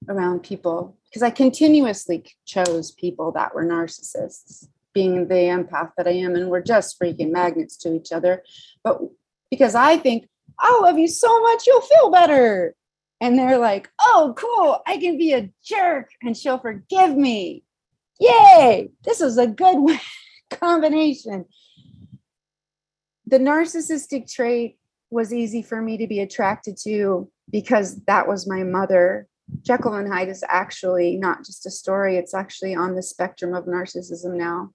[0.10, 6.12] around people because I continuously chose people that were narcissists, being the empath that I
[6.12, 8.44] am, and we're just freaking magnets to each other.
[8.84, 9.00] But
[9.52, 10.28] because I think,
[10.60, 12.76] I love you so much, you'll feel better.
[13.22, 17.64] And they're like, oh, cool, I can be a jerk and she'll forgive me.
[18.20, 20.00] Yay, this is a good
[20.50, 21.46] combination.
[23.28, 24.78] The narcissistic trait
[25.10, 29.28] was easy for me to be attracted to because that was my mother.
[29.62, 33.66] Jekyll and Hyde is actually not just a story, it's actually on the spectrum of
[33.66, 34.72] narcissism now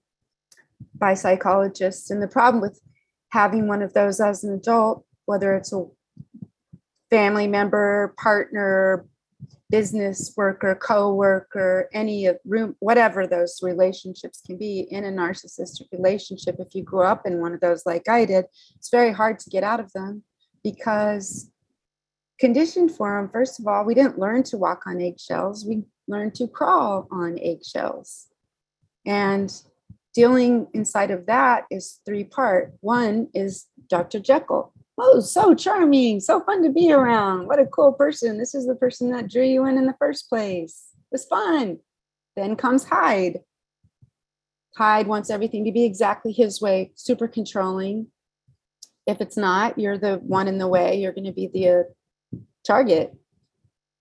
[0.95, 2.09] by psychologists.
[2.09, 2.79] And the problem with
[3.29, 5.85] having one of those as an adult, whether it's a
[7.09, 9.05] family member, partner,
[9.69, 16.55] business worker, co-worker, any of room, whatever those relationships can be in a narcissistic relationship.
[16.59, 19.49] If you grew up in one of those like I did, it's very hard to
[19.49, 20.23] get out of them
[20.63, 21.51] because
[22.39, 25.65] conditioned for them, first of all, we didn't learn to walk on eggshells.
[25.65, 28.27] We learned to crawl on eggshells.
[29.05, 29.53] And
[30.13, 32.73] dealing inside of that is three part.
[32.81, 34.19] One is Dr.
[34.19, 34.73] Jekyll.
[34.97, 37.47] Oh, so charming, so fun to be around.
[37.47, 38.37] What a cool person.
[38.37, 40.89] This is the person that drew you in in the first place.
[40.93, 41.79] It was fun.
[42.35, 43.39] Then comes Hyde.
[44.75, 48.07] Hyde wants everything to be exactly his way, super controlling.
[49.07, 50.99] If it's not, you're the one in the way.
[50.99, 51.83] You're going to be the uh,
[52.69, 53.15] target.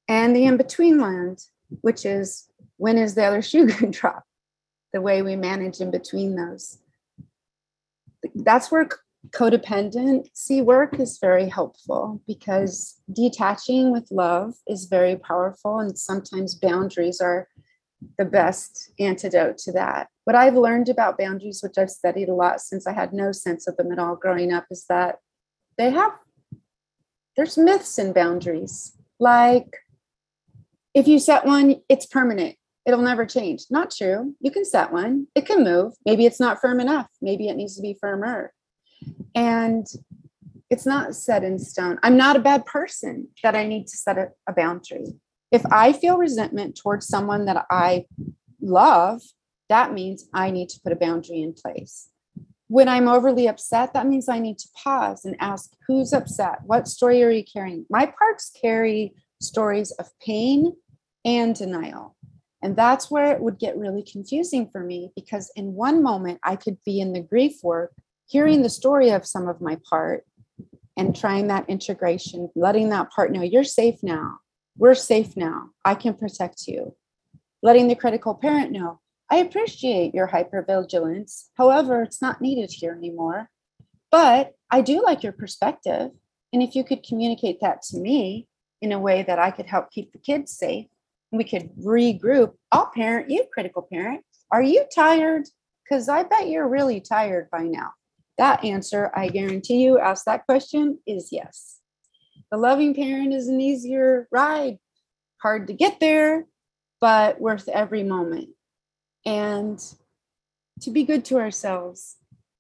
[0.09, 1.45] And the in between land,
[1.81, 4.25] which is when is the other shoe going to drop?
[4.93, 6.79] The way we manage in between those.
[8.35, 8.89] That's where
[9.31, 17.21] codependency work is very helpful because detaching with love is very powerful and sometimes boundaries
[17.21, 17.49] are
[18.17, 22.61] the best antidote to that what i've learned about boundaries which i've studied a lot
[22.61, 25.17] since i had no sense of them at all growing up is that
[25.77, 26.13] they have
[27.39, 28.95] there's myths in boundaries.
[29.21, 29.77] Like
[30.93, 32.57] if you set one it's permanent.
[32.85, 33.67] It'll never change.
[33.71, 34.35] Not true.
[34.41, 35.29] You can set one.
[35.35, 35.93] It can move.
[36.05, 37.07] Maybe it's not firm enough.
[37.23, 38.53] Maybe it needs to be firmer.
[39.35, 39.87] And
[40.71, 41.99] it's not set in stone.
[42.03, 45.07] I'm not a bad person that I need to set a, a boundary.
[45.53, 48.07] If I feel resentment towards someone that I
[48.61, 49.21] love,
[49.69, 52.09] that means I need to put a boundary in place.
[52.69, 56.59] When I'm overly upset, that means I need to pause and ask who's upset?
[56.65, 57.87] What story are you carrying?
[57.91, 60.75] My parts carry stories of pain
[61.25, 62.17] and denial.
[62.63, 66.57] And that's where it would get really confusing for me because in one moment I
[66.57, 67.93] could be in the grief work
[68.27, 70.25] hearing the story of some of my part
[70.97, 74.39] and trying that integration, letting that part know you're safe now.
[74.77, 75.71] We're safe now.
[75.85, 76.95] I can protect you.
[77.63, 81.49] Letting the critical parent know, I appreciate your hypervigilance.
[81.57, 83.51] However, it's not needed here anymore.
[84.11, 86.11] But I do like your perspective.
[86.53, 88.47] And if you could communicate that to me
[88.81, 90.87] in a way that I could help keep the kids safe,
[91.31, 92.55] we could regroup.
[92.73, 94.25] I'll parent you, critical parent.
[94.51, 95.47] Are you tired?
[95.85, 97.91] Because I bet you're really tired by now.
[98.39, 101.81] That answer, I guarantee you, ask that question is yes.
[102.51, 104.79] The loving parent is an easier ride,
[105.43, 106.47] hard to get there,
[107.01, 108.51] but worth every moment.
[109.27, 109.83] And
[110.81, 112.17] to be good to ourselves.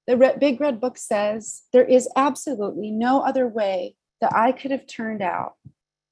[0.07, 4.87] The Big Red Book says there is absolutely no other way that I could have
[4.87, 5.55] turned out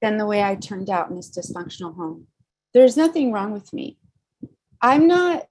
[0.01, 2.27] than the way I turned out in this dysfunctional home.
[2.73, 3.97] There's nothing wrong with me.
[4.81, 5.45] I'm not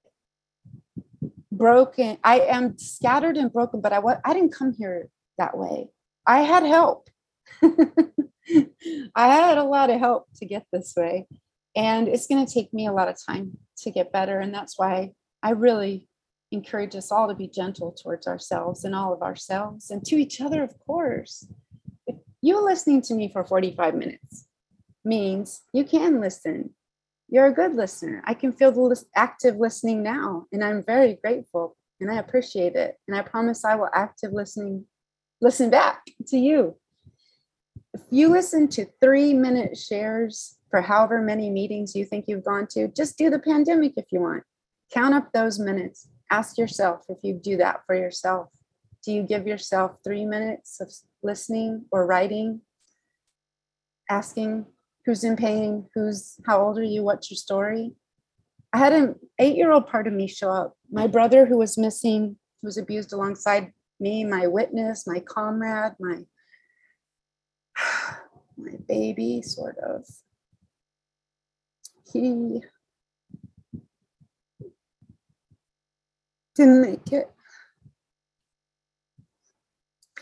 [1.50, 2.18] broken.
[2.22, 5.88] I am scattered and broken, but I, I didn't come here that way.
[6.26, 7.08] I had help.
[7.62, 11.26] I had a lot of help to get this way.
[11.74, 14.40] And it's going to take me a lot of time to get better.
[14.40, 15.12] And that's why
[15.42, 16.08] I really
[16.52, 20.40] encourage us all to be gentle towards ourselves and all of ourselves and to each
[20.40, 21.46] other, of course.
[22.06, 24.46] If you listening to me for 45 minutes
[25.04, 26.74] means you can listen.
[27.28, 28.22] You're a good listener.
[28.24, 32.96] I can feel the active listening now, and I'm very grateful and I appreciate it.
[33.08, 34.84] And I promise I will active listening
[35.40, 36.76] listen back to you.
[37.94, 42.66] If you listen to three minute shares for however many meetings you think you've gone
[42.66, 44.42] to, just do the pandemic if you want.
[44.92, 48.50] Count up those minutes ask yourself if you do that for yourself.
[49.02, 52.60] Do you give yourself three minutes of listening or writing,
[54.10, 54.66] asking
[55.06, 57.92] who's in pain, who's how old are you, what's your story?
[58.74, 60.74] I had an eight-year-old part of me show up.
[60.92, 66.26] My brother who was missing, who was abused alongside me, my witness, my comrade, my
[68.58, 70.04] my baby, sort of.
[72.12, 72.62] He
[76.54, 77.30] didn't make it.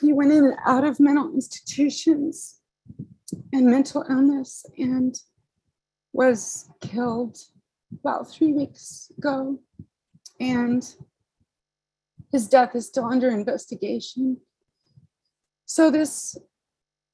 [0.00, 2.60] He went in and out of mental institutions
[3.52, 5.14] and mental illness and
[6.12, 7.38] was killed
[7.92, 9.60] about three weeks ago.
[10.40, 10.84] And
[12.32, 14.38] his death is still under investigation.
[15.66, 16.36] So, this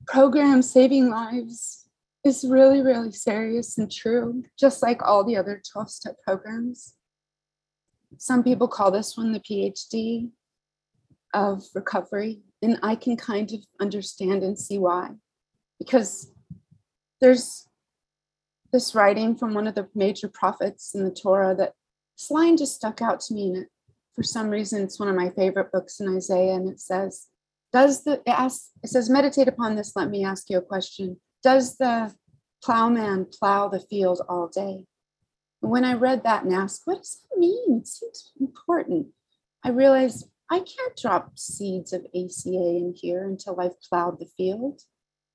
[0.07, 1.80] program, Saving Lives,
[2.25, 6.95] is really, really serious and true, just like all the other 12 step programs.
[8.19, 10.31] Some people call this one the PhD
[11.33, 12.41] of recovery.
[12.63, 15.11] And I can kind of understand and see why.
[15.79, 16.31] Because
[17.21, 17.67] there's
[18.73, 21.73] this writing from one of the major prophets in the Torah that
[22.19, 23.49] this line just stuck out to me.
[23.49, 23.69] And it,
[24.15, 26.55] for some reason, it's one of my favorite books in Isaiah.
[26.55, 27.29] And it says,
[27.73, 29.93] Does the, it, asks, it says, meditate upon this.
[29.97, 31.19] Let me ask you a question.
[31.43, 32.15] Does the
[32.63, 34.87] plowman plow the field all day?
[35.61, 37.79] when I read that and asked, what does that mean?
[37.81, 39.09] It seems important.
[39.63, 44.83] I realized I can't drop seeds of ACA in here until I've plowed the field.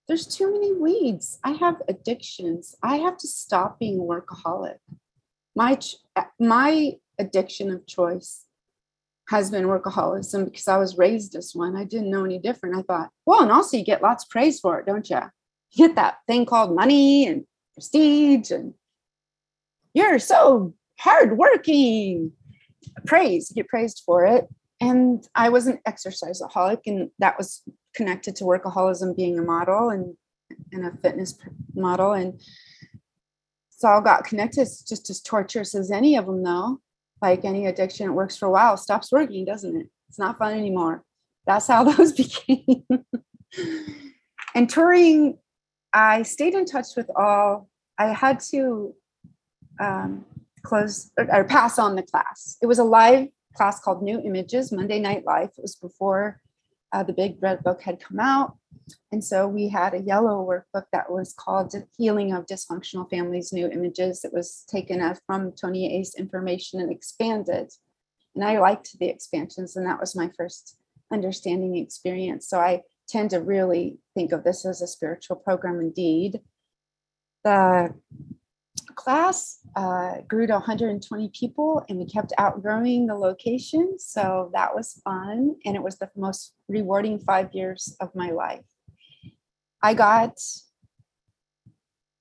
[0.08, 1.40] There's too many weeds.
[1.44, 2.76] I have addictions.
[2.84, 4.78] I have to stop being a workaholic.
[5.56, 5.80] My,
[6.40, 8.46] my addiction of choice
[9.30, 11.76] has been workaholism because I was raised as one.
[11.76, 12.76] I didn't know any different.
[12.76, 15.22] I thought, well, and also you get lots of praise for it, don't you?
[15.76, 18.74] Get that thing called money and prestige and
[19.96, 22.34] you're so hardworking.
[23.08, 24.48] Praise, get praised for it.
[24.82, 27.64] And I was an exerciseaholic, and that was
[27.96, 30.16] connected to workaholism being a model and,
[30.74, 31.38] and a fitness
[31.74, 32.12] model.
[32.12, 32.34] And
[33.72, 34.62] it's all got connected.
[34.62, 36.82] It's just as torturous as any of them, though.
[37.22, 39.88] Like any addiction, it works for a while, stops working, doesn't it?
[40.10, 41.04] It's not fun anymore.
[41.48, 42.12] That's how those
[42.48, 42.84] became.
[44.54, 45.38] and touring,
[45.96, 47.70] I stayed in touch with all.
[47.98, 48.94] I had to
[49.80, 50.26] um,
[50.62, 52.58] close or, or pass on the class.
[52.62, 55.52] It was a live class called New Images, Monday Night Life.
[55.58, 56.42] It was before
[56.92, 58.58] uh, the big red book had come out.
[59.14, 63.68] And so we had a yellow workbook that was called Healing of Dysfunctional Families New
[63.70, 64.26] Images.
[64.26, 67.72] It was taken from Tony A's information and expanded.
[68.36, 70.78] And I liked the expansions, and that was my first
[71.12, 72.50] understanding experience.
[72.50, 76.42] So I tend to really think of this as a spiritual program indeed.
[77.44, 77.94] The
[78.96, 84.00] class uh, grew to 120 people and we kept outgrowing the location.
[84.00, 85.56] So that was fun.
[85.66, 88.66] And it was the most rewarding five years of my life.
[89.82, 90.40] I got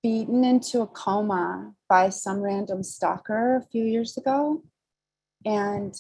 [0.03, 4.63] beaten into a coma by some random stalker a few years ago.
[5.47, 5.95] And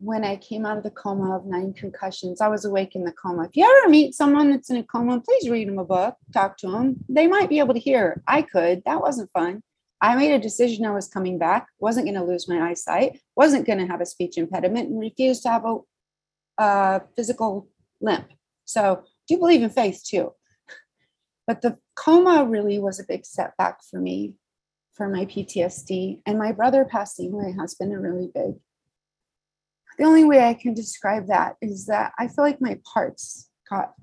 [0.00, 3.12] when I came out of the coma of nine concussions, I was awake in the
[3.12, 3.44] coma.
[3.44, 6.56] If you ever meet someone that's in a coma, please read them a book, talk
[6.58, 7.04] to them.
[7.08, 8.22] They might be able to hear.
[8.26, 8.82] I could.
[8.84, 9.62] That wasn't fun.
[10.00, 13.66] I made a decision I was coming back, wasn't going to lose my eyesight, wasn't
[13.66, 15.64] going to have a speech impediment, and refused to have
[16.60, 17.68] a, physical
[18.00, 18.28] limp.
[18.64, 20.32] So, do believe in faith too.
[21.46, 24.34] But the coma really was a big setback for me
[24.92, 26.20] for my PTSD.
[26.26, 28.54] And my brother passing my husband, a really big.
[29.98, 33.94] The only way I can describe that is that I feel like my parts got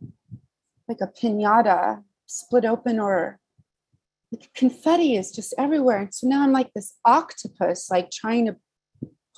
[0.87, 3.39] like a pinata split open or
[4.31, 6.01] like confetti is just everywhere.
[6.01, 8.57] And so now I'm like this octopus, like trying to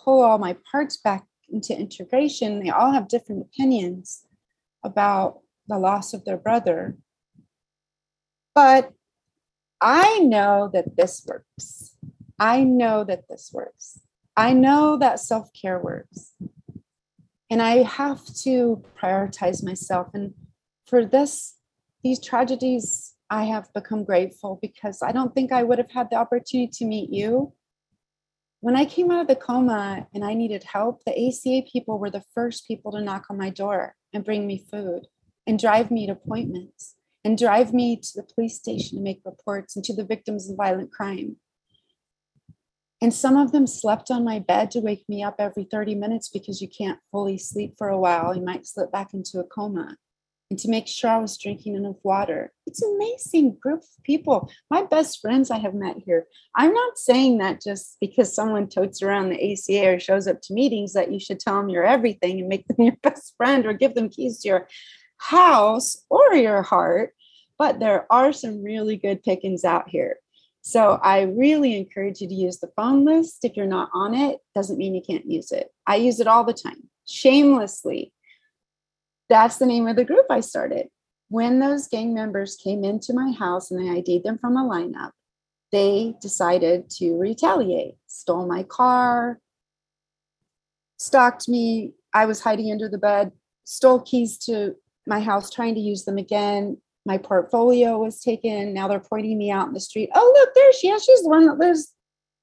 [0.04, 2.64] pull all my parts back into integration.
[2.64, 4.26] They all have different opinions
[4.84, 6.98] about the loss of their brother.
[8.56, 8.94] But
[9.80, 11.96] I know that this works.
[12.40, 14.00] I know that this works.
[14.38, 16.34] I know that self care works.
[17.50, 20.10] And I have to prioritize myself.
[20.14, 20.34] And
[20.86, 21.56] for this,
[22.04, 26.18] these tragedies, I have become grateful because I don't think I would have had the
[26.18, 27.54] opportunity to meet you.
[28.60, 32.12] When I came out of the coma and I needed help, the ACA people were
[32.12, 35.08] the first people to knock on my door and bring me food
[35.48, 39.76] and drive me to appointments and drive me to the police station to make reports
[39.76, 41.38] and to the victims of violent crime.
[43.02, 46.30] And some of them slept on my bed to wake me up every 30 minutes
[46.30, 48.36] because you can't fully sleep for a while.
[48.36, 49.98] You might slip back into a coma.
[50.50, 52.54] And to make sure I was drinking enough water.
[52.66, 54.50] It's amazing group of people.
[54.72, 56.26] My best friends I have met here.
[56.56, 60.54] I'm not saying that just because someone totes around the ACA or shows up to
[60.54, 63.74] meetings that you should tell them you're everything and make them your best friend or
[63.74, 64.68] give them keys to your
[65.18, 67.14] house or your heart
[67.58, 70.18] but there are some really good pickings out here.
[70.68, 73.46] So I really encourage you to use the phone list.
[73.46, 75.70] If you're not on it, doesn't mean you can't use it.
[75.88, 78.12] I use it all the time, shamelessly.
[79.30, 80.88] That's the name of the group I started.
[81.30, 85.12] When those gang members came into my house and I ID'd them from a lineup,
[85.72, 89.40] they decided to retaliate, stole my car,
[90.98, 91.94] stalked me.
[92.14, 93.32] I was hiding under the bed,
[93.64, 98.74] stole keys to my house, trying to use them again, my portfolio was taken.
[98.74, 100.10] Now they're pointing me out in the street.
[100.14, 101.06] Oh, look, there she is.
[101.06, 101.94] She's the one that lives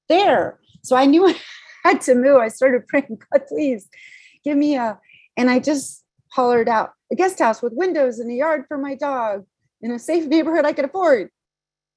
[0.08, 0.58] there.
[0.82, 1.38] So I knew I
[1.84, 2.38] had to move.
[2.38, 3.88] I started praying, God, please
[4.42, 4.98] give me a.
[5.36, 8.94] And I just hollered out a guest house with windows and a yard for my
[8.94, 9.44] dog
[9.82, 11.28] in a safe neighborhood I could afford.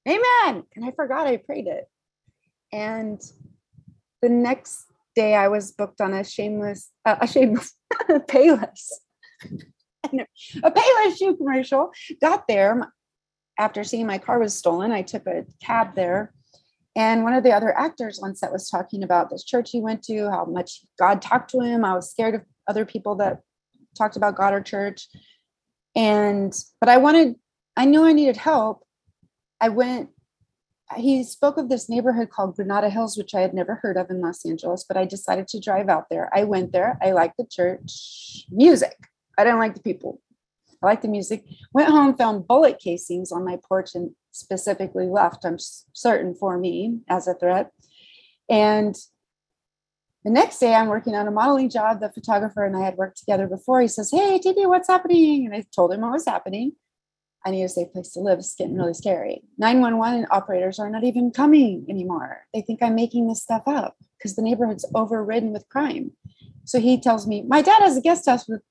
[0.07, 0.63] Amen.
[0.76, 1.88] And I forgot I prayed it.
[2.74, 3.22] And
[4.22, 7.74] the next day I was booked on a shameless, uh, a shameless,
[8.30, 8.91] payless
[10.64, 11.91] a Payless shoe commercial.
[12.22, 12.91] Got there
[13.58, 14.91] after seeing my car was stolen.
[14.91, 16.34] I took a cab there.
[16.95, 20.01] And one of the other actors on set was talking about this church he went
[20.03, 21.86] to, how much God talked to him.
[21.86, 23.41] I was scared of other people that
[23.95, 25.08] talked about God or church.
[25.95, 27.36] And, but I wanted,
[27.76, 28.84] I knew I needed help.
[29.62, 30.10] I went,
[30.95, 34.22] he spoke of this neighborhood called Granada Hills, which I had never heard of in
[34.22, 36.30] Los Angeles, but I decided to drive out there.
[36.34, 36.97] I went there.
[37.01, 38.95] I liked the church music.
[39.38, 40.22] I didn't like the people.
[40.82, 41.44] I like the music.
[41.74, 45.58] Went home, found bullet casings on my porch, and specifically left, I'm
[45.94, 47.72] certain for me as a threat.
[48.50, 48.96] And
[50.24, 52.00] the next day, I'm working on a modeling job.
[52.00, 53.82] The photographer and I had worked together before.
[53.82, 55.46] He says, Hey, Titi, what's happening?
[55.46, 56.74] And I told him what was happening.
[57.46, 58.40] I need a safe place to live.
[58.40, 59.42] It's getting really scary.
[59.58, 62.42] 911 operators are not even coming anymore.
[62.54, 66.12] They think I'm making this stuff up because the neighborhood's overridden with crime.
[66.66, 68.62] So he tells me, My dad has a guest house with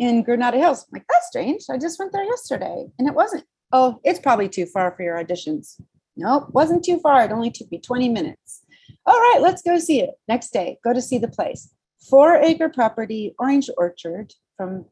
[0.00, 0.84] in Granada Hills.
[0.84, 1.64] I'm like, that's strange.
[1.70, 3.44] I just went there yesterday and it wasn't.
[3.70, 5.78] Oh, it's probably too far for your auditions.
[6.16, 7.22] Nope, wasn't too far.
[7.22, 8.62] It only took me 20 minutes.
[9.06, 10.10] All right, let's go see it.
[10.26, 11.72] Next day, go to see the place.
[12.08, 14.86] Four acre property, orange orchard from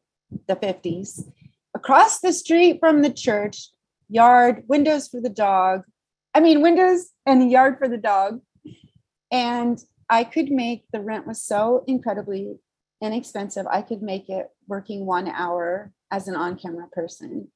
[0.46, 1.22] the 50s.
[1.74, 3.70] Across the street from the church,
[4.11, 5.84] yard, windows for the dog.
[6.34, 8.40] I mean, windows and a yard for the dog.
[9.32, 12.56] And I could make the rent was so incredibly
[13.03, 13.66] inexpensive.
[13.66, 17.49] I could make it working one hour as an on camera person.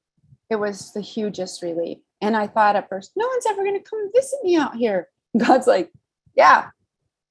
[0.51, 1.99] It was the hugest relief.
[2.20, 5.09] And I thought at first, no one's ever going to come visit me out here.
[5.36, 5.90] God's like,
[6.36, 6.68] yeah,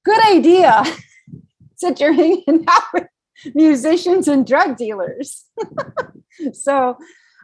[0.03, 0.83] good idea.
[1.75, 3.07] Said you're hanging out with
[3.55, 5.45] musicians and drug dealers.
[6.53, 6.97] so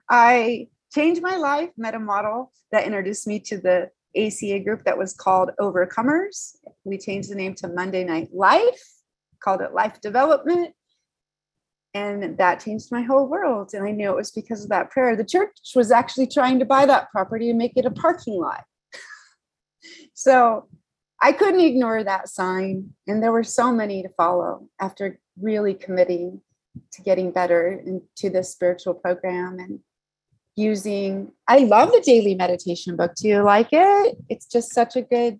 [0.09, 4.97] I changed my life, met a model that introduced me to the ACA group that
[4.97, 6.55] was called Overcomers.
[6.83, 8.96] We changed the name to Monday Night Life
[9.43, 10.73] called it life development.
[11.93, 13.71] And that changed my whole world.
[13.73, 15.15] And I knew it was because of that prayer.
[15.15, 18.63] The church was actually trying to buy that property and make it a parking lot.
[20.13, 20.67] so
[21.21, 22.93] I couldn't ignore that sign.
[23.07, 26.41] And there were so many to follow after really committing
[26.91, 29.79] to getting better into this spiritual program and
[30.55, 33.13] using I love the daily meditation book.
[33.15, 34.17] Do you like it?
[34.29, 35.39] It's just such a good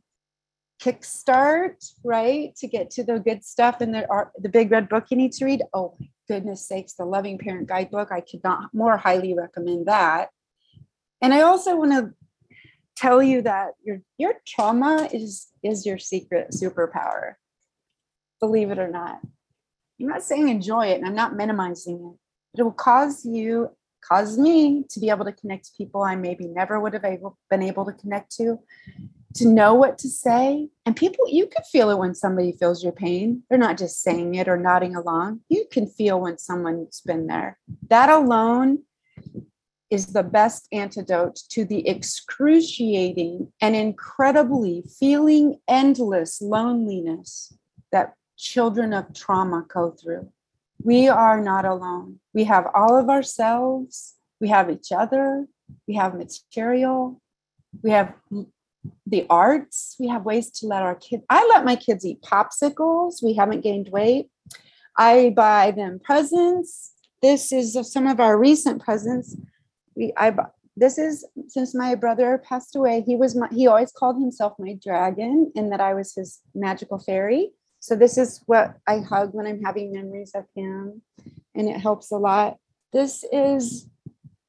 [0.82, 2.56] kickstart, right?
[2.58, 5.32] To get to the good stuff in the art, the big red book you need
[5.34, 5.62] to read.
[5.74, 8.12] Oh my goodness sakes, the Loving Parent Guidebook.
[8.12, 10.30] I could not more highly recommend that.
[11.22, 12.14] And I also want to
[12.96, 17.34] tell you that your your trauma is is your secret superpower.
[18.40, 19.20] Believe it or not.
[20.00, 22.20] I'm not saying enjoy it and I'm not minimizing it,
[22.54, 23.70] but it will cause you,
[24.08, 27.38] cause me to be able to connect to people I maybe never would have able,
[27.50, 28.60] been able to connect to,
[29.36, 30.70] to know what to say.
[30.86, 33.44] And people, you can feel it when somebody feels your pain.
[33.50, 35.42] They're not just saying it or nodding along.
[35.50, 37.60] You can feel when someone's been there.
[37.90, 38.80] That alone
[39.90, 47.54] is the best antidote to the excruciating and incredibly feeling endless loneliness
[47.92, 50.30] that children of trauma go through.
[50.84, 52.20] We are not alone.
[52.34, 55.48] We have all of ourselves, we have each other,
[55.88, 57.22] we have material,
[57.82, 58.14] we have
[59.06, 61.24] the arts, we have ways to let our kids.
[61.30, 63.24] I let my kids eat popsicles.
[63.24, 64.30] We haven't gained weight.
[64.98, 66.94] I buy them presents.
[67.22, 69.36] This is some of our recent presents.
[69.96, 70.36] We I
[70.76, 73.02] this is since my brother passed away.
[73.02, 77.00] He was my he always called himself my dragon, and that I was his magical
[77.00, 77.52] fairy.
[77.80, 81.02] So this is what I hug when I'm having memories of him,
[81.56, 82.58] and it helps a lot.
[82.94, 83.90] This is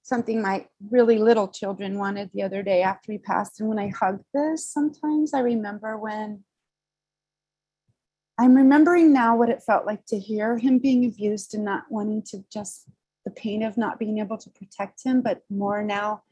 [0.09, 3.61] something my really little children wanted the other day after he passed.
[3.61, 6.45] And when I hug this, sometimes I remember when
[8.39, 12.23] I'm remembering now what it felt like to hear him being abused and not wanting
[12.31, 12.85] to just
[13.25, 16.23] the pain of not being able to protect him, but more now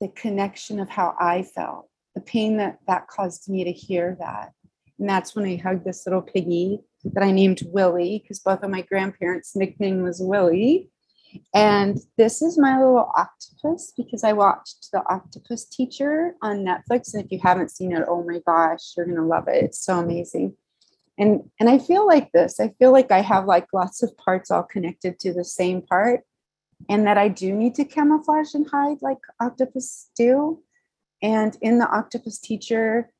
[0.00, 4.52] the connection of how I felt, the pain that that caused me to hear that.
[4.98, 8.70] And that's when I hugged this little piggy that I named Willie because both of
[8.70, 10.90] my grandparents' nickname was Willie.
[11.54, 17.14] And this is my little octopus because I watched The Octopus Teacher on Netflix.
[17.14, 19.64] And if you haven't seen it, oh my gosh, you're going to love it.
[19.64, 20.54] It's so amazing.
[21.18, 24.50] And, and I feel like this I feel like I have like lots of parts
[24.50, 26.20] all connected to the same part,
[26.88, 30.62] and that I do need to camouflage and hide like octopus do.
[31.22, 33.12] And in The Octopus Teacher,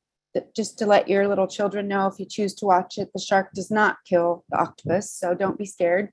[0.55, 3.51] just to let your little children know if you choose to watch it, the shark
[3.53, 6.09] does not kill the octopus, so don't be scared.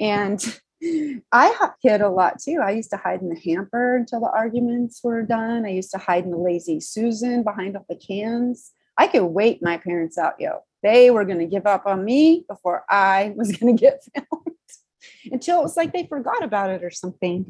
[0.00, 0.60] And
[1.32, 2.60] I hid a lot too.
[2.62, 5.64] I used to hide in the hamper until the arguments were done.
[5.64, 8.72] I used to hide in the lazy Susan behind all the cans.
[8.98, 10.64] I could wait my parents out, yo.
[10.82, 14.56] They were going to give up on me before I was going to get found
[15.32, 17.46] until it was like they forgot about it or something.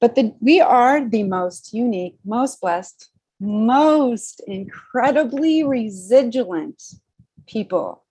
[0.00, 6.82] But the, we are the most unique, most blessed, most incredibly resilient
[7.46, 8.04] people.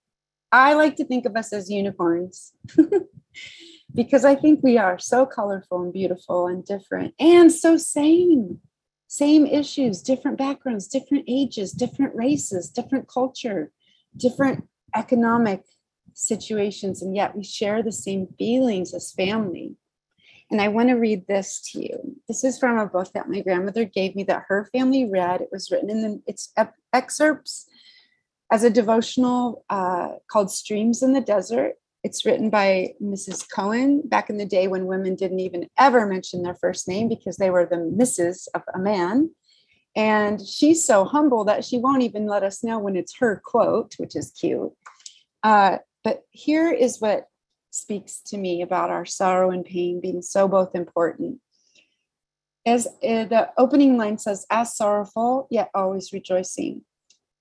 [0.52, 2.52] I like to think of us as unicorns
[3.94, 8.60] because I think we are so colorful and beautiful and different and so same.
[9.08, 13.70] Same issues, different backgrounds, different ages, different races, different culture,
[14.16, 14.66] different
[14.96, 15.64] economic
[16.14, 19.76] situations, and yet we share the same feelings as family.
[20.50, 22.16] And I want to read this to you.
[22.28, 25.40] This is from a book that my grandmother gave me that her family read.
[25.40, 26.52] It was written in the, its
[26.92, 27.66] excerpts
[28.50, 31.74] as a devotional uh, called Streams in the Desert.
[32.04, 33.48] It's written by Mrs.
[33.48, 37.36] Cowman back in the day when women didn't even ever mention their first name because
[37.36, 38.48] they were the Mrs.
[38.54, 39.30] of a man.
[39.94, 43.94] And she's so humble that she won't even let us know when it's her quote,
[43.98, 44.72] which is cute.
[45.42, 47.26] Uh, but here is what
[47.70, 51.40] speaks to me about our sorrow and pain being so both important.
[52.66, 56.84] As uh, the opening line says, as sorrowful, yet always rejoicing.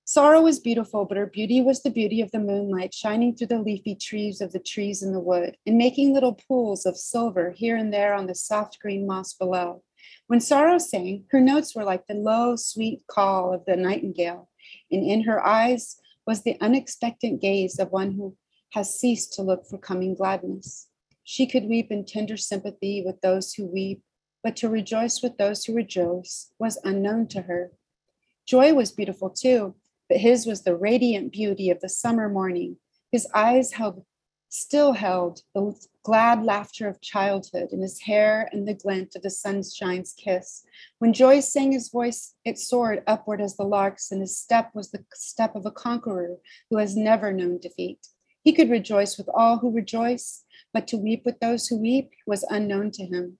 [0.03, 3.61] Sorrow was beautiful, but her beauty was the beauty of the moonlight shining through the
[3.61, 7.77] leafy trees of the trees in the wood and making little pools of silver here
[7.77, 9.83] and there on the soft green moss below.
[10.27, 14.49] When sorrow sang, her notes were like the low, sweet call of the nightingale,
[14.91, 18.35] and in her eyes was the unexpected gaze of one who
[18.71, 20.87] has ceased to look for coming gladness.
[21.23, 24.01] She could weep in tender sympathy with those who weep,
[24.43, 27.71] but to rejoice with those who rejoice was unknown to her.
[28.45, 29.75] Joy was beautiful too,
[30.11, 32.75] but his was the radiant beauty of the summer morning.
[33.13, 34.03] His eyes held
[34.49, 39.29] still held the glad laughter of childhood in his hair and the glint of the
[39.29, 40.65] sunshine's kiss.
[40.99, 44.91] When joy sang his voice, it soared upward as the lark's, and his step was
[44.91, 46.35] the step of a conqueror
[46.69, 48.05] who has never known defeat.
[48.43, 50.43] He could rejoice with all who rejoice,
[50.73, 53.37] but to weep with those who weep was unknown to him.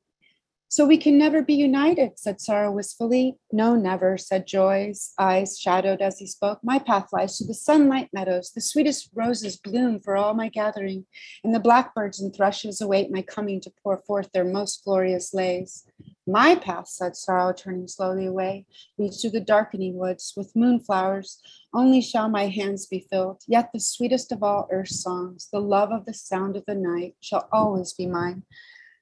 [0.72, 3.36] So we can never be united, said sorrow wistfully.
[3.52, 6.60] No, never, said Joy's eyes shadowed as he spoke.
[6.64, 8.54] My path lies to the sunlight meadows.
[8.56, 11.08] The sweetest roses bloom for all my gathering,
[11.44, 15.84] and the blackbirds and thrushes await my coming to pour forth their most glorious lays.
[16.26, 18.66] My path, said sorrow, turning slowly away,
[18.98, 21.42] leads to the darkening woods with moonflowers.
[21.74, 25.92] Only shall my hands be filled, yet the sweetest of all earth's songs, the love
[25.92, 28.44] of the sound of the night, shall always be mine.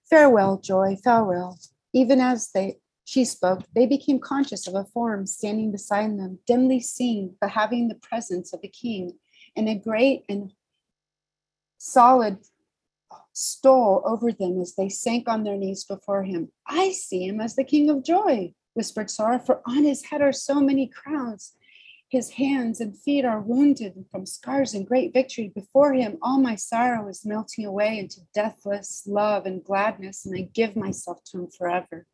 [0.09, 1.59] Farewell, joy, farewell.
[1.93, 3.63] Even as they She spoke.
[3.73, 8.53] They became conscious of a form standing beside them, dimly seen, but having the presence
[8.53, 9.17] of a king.
[9.55, 10.53] And a great and
[11.79, 12.37] solid
[13.33, 16.51] stole over them as they sank on their knees before him.
[16.67, 20.33] I see him as the king of joy, whispered sorrow, for on his head are
[20.33, 21.53] so many crowns.
[22.09, 25.51] His hands and feet are wounded from scars and great victory.
[25.53, 30.49] Before him, all my sorrow is melting away into deathless love and gladness, and I
[30.51, 32.07] give myself to him forever.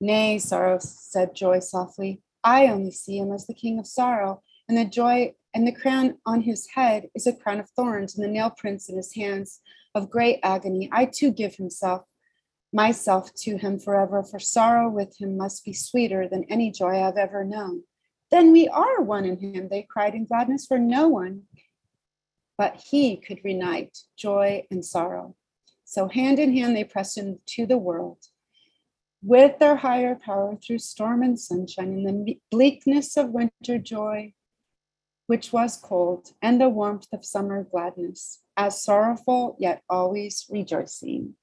[0.00, 2.22] Nay, sorrow, said joy softly.
[2.42, 6.18] I only see him as the king of sorrow, and the joy and the crown
[6.26, 9.60] on his head is a crown of thorns, and the nail prints in his hands
[9.94, 10.88] of great agony.
[10.90, 12.02] I too give himself,
[12.72, 17.16] myself to him forever, for sorrow with him must be sweeter than any joy I've
[17.16, 17.84] ever known.
[18.30, 21.44] Then we are one in him, they cried in gladness, for no one
[22.58, 25.36] but he could reunite joy and sorrow.
[25.84, 28.18] So hand in hand they pressed into the world
[29.22, 34.34] with their higher power through storm and sunshine in the bleakness of winter joy,
[35.26, 41.34] which was cold, and the warmth of summer gladness, as sorrowful yet always rejoicing.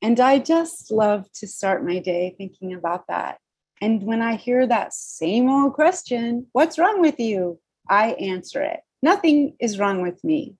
[0.00, 3.38] And I just love to start my day thinking about that.
[3.80, 7.58] And when I hear that same old question, what's wrong with you?
[7.88, 8.80] I answer it.
[9.02, 10.56] Nothing is wrong with me.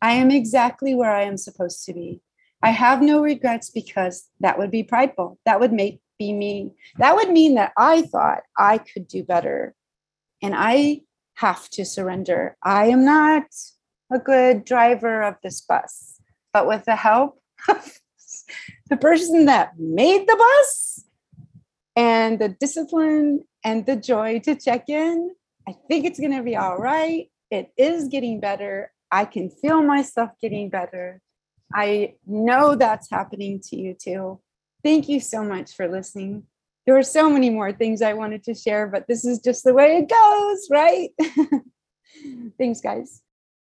[0.00, 2.20] I am exactly where I am supposed to be.
[2.62, 5.38] I have no regrets because that would be prideful.
[5.44, 6.72] That would make be me.
[6.96, 9.74] That would mean that I thought I could do better.
[10.42, 11.02] And I
[11.34, 12.56] have to surrender.
[12.62, 13.44] I am not
[14.10, 16.20] a good driver of this bus,
[16.52, 17.98] but with the help of
[18.90, 21.04] the person that made the bus
[21.96, 25.30] and the discipline and the joy to check in,
[25.68, 28.92] I think it's going to be all right it is getting better.
[29.10, 31.20] I can feel myself getting better.
[31.72, 34.40] I know that's happening to you too.
[34.82, 36.44] Thank you so much for listening.
[36.84, 39.74] There were so many more things I wanted to share, but this is just the
[39.74, 41.10] way it goes, right?
[42.58, 43.22] Thanks, guys.